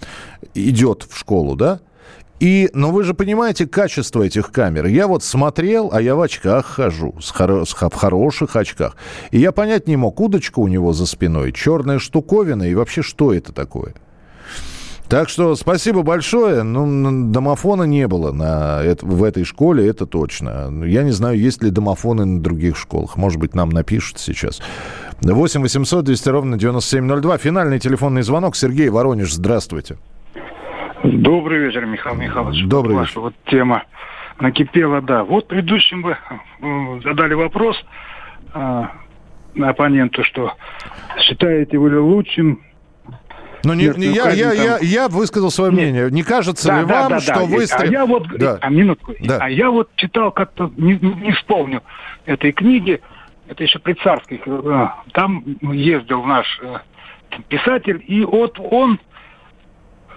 идет 0.53 1.05
в 1.09 1.17
школу, 1.17 1.55
да? 1.55 1.79
И, 2.43 2.69
но 2.73 2.91
вы 2.91 3.06
же 3.06 3.13
понимаете 3.13 3.65
качество 3.65 4.21
этих 4.21 4.51
камер. 4.51 4.88
Я 4.88 5.08
вот 5.08 5.23
смотрел, 5.23 5.91
а 5.93 6.01
я 6.01 6.13
в 6.13 6.19
очках 6.19 6.65
хожу, 6.65 7.15
с 7.21 7.34
хоро- 7.34 7.63
с, 7.63 7.71
в 7.71 7.95
хороших 7.95 8.58
очках. 8.58 8.97
И 9.32 9.39
я 9.39 9.53
понять 9.53 9.88
не 9.88 9.95
мог, 9.95 10.19
удочка 10.19 10.60
у 10.60 10.67
него 10.67 10.91
за 10.91 11.06
спиной, 11.06 11.53
черная 11.53 11.99
штуковина, 11.99 12.63
и 12.63 12.75
вообще 12.75 13.01
что 13.01 13.34
это 13.34 13.53
такое? 13.53 13.93
Так 15.08 15.29
что 15.29 15.56
спасибо 15.56 16.01
большое. 16.01 16.63
Ну, 16.63 17.32
домофона 17.32 17.84
не 17.84 18.10
было 18.10 18.34
на, 18.34 18.82
в 19.01 19.23
этой 19.23 19.45
школе, 19.45 19.88
это 19.88 20.06
точно. 20.06 20.69
Я 20.86 21.03
не 21.03 21.12
знаю, 21.12 21.39
есть 21.39 21.63
ли 21.63 21.69
домофоны 21.69 22.25
на 22.25 22.41
других 22.41 22.75
школах. 22.75 23.15
Может 23.15 23.39
быть, 23.39 23.56
нам 23.56 23.69
напишут 23.69 24.19
сейчас. 24.19 24.60
8 25.21 25.62
800 25.62 26.03
200 26.03 26.27
ровно 26.27 26.58
9702. 26.58 27.38
Финальный 27.38 27.79
телефонный 27.79 28.23
звонок. 28.23 28.58
Сергей 28.58 28.89
Воронеж, 28.89 29.34
здравствуйте. 29.34 29.95
Добрый 31.03 31.59
вечер, 31.59 31.85
Михаил 31.85 32.15
Михайлович. 32.15 32.63
Добрый 32.65 32.95
Ваша 32.95 33.09
вечер. 33.09 33.19
вот 33.21 33.33
тема 33.47 33.83
накипела, 34.39 35.01
да. 35.01 35.25
Вот 35.25 35.47
предыдущим 35.49 36.01
вы 36.01 36.11
э, 36.11 37.01
задали 37.03 37.33
вопрос 37.33 37.75
э, 38.53 38.83
оппоненту, 39.59 40.23
что 40.23 40.53
считаете 41.19 41.77
вы 41.77 41.99
лучшим 41.99 42.61
ну, 43.65 43.73
не, 43.73 43.87
не, 43.97 44.07
я, 44.07 44.29
я, 44.31 44.51
я, 44.51 44.77
я 44.81 45.07
высказал 45.07 45.49
свое 45.49 45.71
мнение. 45.71 46.09
Не 46.09 46.23
кажется 46.23 46.67
да, 46.67 46.81
ли 46.81 46.85
да, 46.85 47.01
вам, 47.01 47.09
да, 47.11 47.19
что 47.19 47.33
да. 47.33 47.45
выстрел... 47.45 47.81
А 47.81 47.85
я 47.85 48.05
вот, 48.05 48.27
да. 48.37 48.57
а 48.61 48.69
минутку, 48.69 49.13
Да. 49.21 49.37
а 49.41 49.49
я 49.49 49.71
вот 49.71 49.89
читал 49.95 50.31
как-то, 50.31 50.71
не, 50.77 50.95
не 50.95 51.31
вспомню 51.31 51.81
этой 52.25 52.51
книги, 52.51 53.01
это 53.47 53.63
еще 53.63 53.79
при 53.79 53.93
царских, 53.93 54.41
э, 54.45 54.87
там 55.13 55.43
ездил 55.61 56.23
наш 56.23 56.45
э, 56.61 56.77
писатель, 57.47 58.03
и 58.05 58.23
вот 58.25 58.57
он 58.59 58.99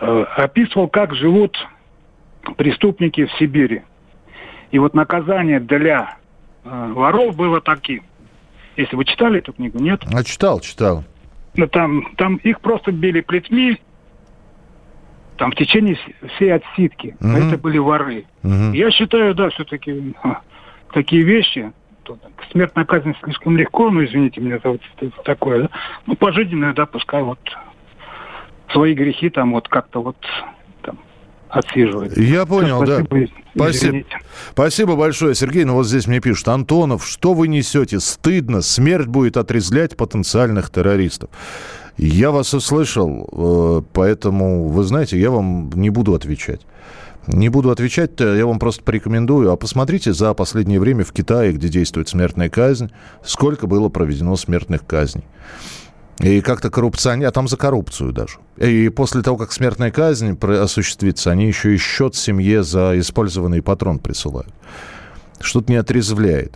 описывал, 0.00 0.88
как 0.88 1.14
живут 1.14 1.56
преступники 2.56 3.26
в 3.26 3.32
Сибири. 3.32 3.82
И 4.70 4.78
вот 4.78 4.94
наказание 4.94 5.60
для 5.60 6.16
э, 6.64 6.92
воров 6.92 7.36
было 7.36 7.60
таким. 7.60 8.02
Если 8.76 8.94
вы 8.96 9.04
читали 9.04 9.38
эту 9.38 9.52
книгу, 9.52 9.78
нет? 9.78 10.02
А 10.12 10.22
читал, 10.22 10.60
читал. 10.60 11.04
Ну, 11.54 11.66
там, 11.66 12.14
там 12.16 12.36
их 12.36 12.60
просто 12.60 12.92
били 12.92 13.20
плетьми, 13.20 13.80
там 15.38 15.50
в 15.50 15.54
течение 15.54 15.94
вс- 15.94 16.28
всей 16.36 16.52
отсидки. 16.52 17.16
А 17.20 17.26
Мгм. 17.26 17.36
Это 17.48 17.58
были 17.58 17.78
воры. 17.78 18.24
Мгм. 18.42 18.72
Я 18.72 18.90
считаю, 18.90 19.34
да, 19.34 19.48
все-таки 19.50 20.14
такие 20.92 21.22
вещи, 21.22 21.72
то, 22.02 22.16
так, 22.16 22.32
смертная 22.50 22.84
казнь 22.84 23.14
слишком 23.22 23.56
легко, 23.56 23.90
ну, 23.90 24.04
извините 24.04 24.40
меня 24.40 24.58
за 24.62 24.70
вот 24.70 24.80
такое, 25.24 25.62
да. 25.62 25.70
ну, 26.06 26.14
пожизненное, 26.16 26.72
да, 26.74 26.86
пускай 26.86 27.22
вот 27.22 27.38
свои 28.72 28.94
грехи 28.94 29.30
там 29.30 29.52
вот 29.52 29.68
как-то 29.68 30.02
вот 30.02 30.16
там. 30.82 30.98
Я 32.16 32.46
понял, 32.46 32.80
да. 32.84 33.04
Спасибо, 33.04 33.30
Спасибо. 33.54 33.70
извините. 33.70 34.18
Спасибо 34.52 34.96
большое, 34.96 35.34
Сергей. 35.34 35.64
Ну 35.64 35.74
вот 35.74 35.86
здесь 35.86 36.06
мне 36.06 36.20
пишут, 36.20 36.48
Антонов, 36.48 37.06
что 37.06 37.34
вы 37.34 37.48
несете? 37.48 38.00
Стыдно, 38.00 38.62
смерть 38.62 39.06
будет 39.06 39.36
отрезвлять 39.36 39.96
потенциальных 39.96 40.70
террористов. 40.70 41.30
Я 41.96 42.30
вас 42.30 42.52
услышал, 42.52 43.28
э, 43.32 43.82
поэтому, 43.94 44.68
вы 44.68 44.84
знаете, 44.84 45.18
я 45.18 45.30
вам 45.30 45.70
не 45.74 45.88
буду 45.88 46.14
отвечать. 46.14 46.60
Не 47.26 47.48
буду 47.48 47.70
отвечать, 47.70 48.20
э, 48.20 48.36
я 48.36 48.46
вам 48.46 48.58
просто 48.58 48.82
порекомендую. 48.84 49.50
А 49.50 49.56
посмотрите 49.56 50.12
за 50.12 50.34
последнее 50.34 50.78
время 50.78 51.04
в 51.04 51.12
Китае, 51.12 51.52
где 51.52 51.68
действует 51.68 52.08
смертная 52.08 52.50
казнь, 52.50 52.90
сколько 53.24 53.66
было 53.66 53.88
проведено 53.88 54.36
смертных 54.36 54.86
казней. 54.86 55.24
И 56.20 56.40
как-то 56.40 56.70
коррупционер, 56.70 57.28
а 57.28 57.30
там 57.30 57.46
за 57.46 57.56
коррупцию 57.56 58.12
даже. 58.12 58.38
И 58.56 58.88
после 58.88 59.22
того, 59.22 59.36
как 59.36 59.52
смертная 59.52 59.90
казнь 59.90 60.38
осуществится, 60.40 61.30
они 61.30 61.46
еще 61.46 61.74
и 61.74 61.78
счет 61.78 62.14
семье 62.14 62.62
за 62.62 62.98
использованный 62.98 63.62
патрон 63.62 63.98
присылают. 63.98 64.52
Что-то 65.40 65.70
не 65.70 65.76
отрезвляет. 65.76 66.54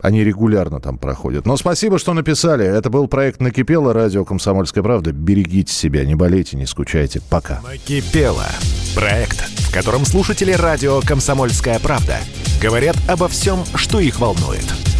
Они 0.00 0.22
регулярно 0.22 0.78
там 0.80 0.96
проходят. 0.96 1.44
Но 1.46 1.56
спасибо, 1.56 1.98
что 1.98 2.14
написали. 2.14 2.64
Это 2.64 2.88
был 2.88 3.08
проект 3.08 3.40
«Накипело», 3.40 3.92
радио 3.92 4.24
«Комсомольская 4.24 4.84
правда». 4.84 5.10
Берегите 5.10 5.72
себя, 5.72 6.04
не 6.04 6.14
болейте, 6.14 6.56
не 6.56 6.66
скучайте. 6.66 7.20
Пока. 7.28 7.60
Накипело. 7.62 8.46
Проект, 8.94 9.40
в 9.40 9.72
котором 9.72 10.04
слушатели 10.04 10.52
радио 10.52 11.00
«Комсомольская 11.00 11.80
правда» 11.80 12.18
говорят 12.62 12.96
обо 13.08 13.26
всем, 13.26 13.64
что 13.74 13.98
их 13.98 14.20
волнует. 14.20 14.87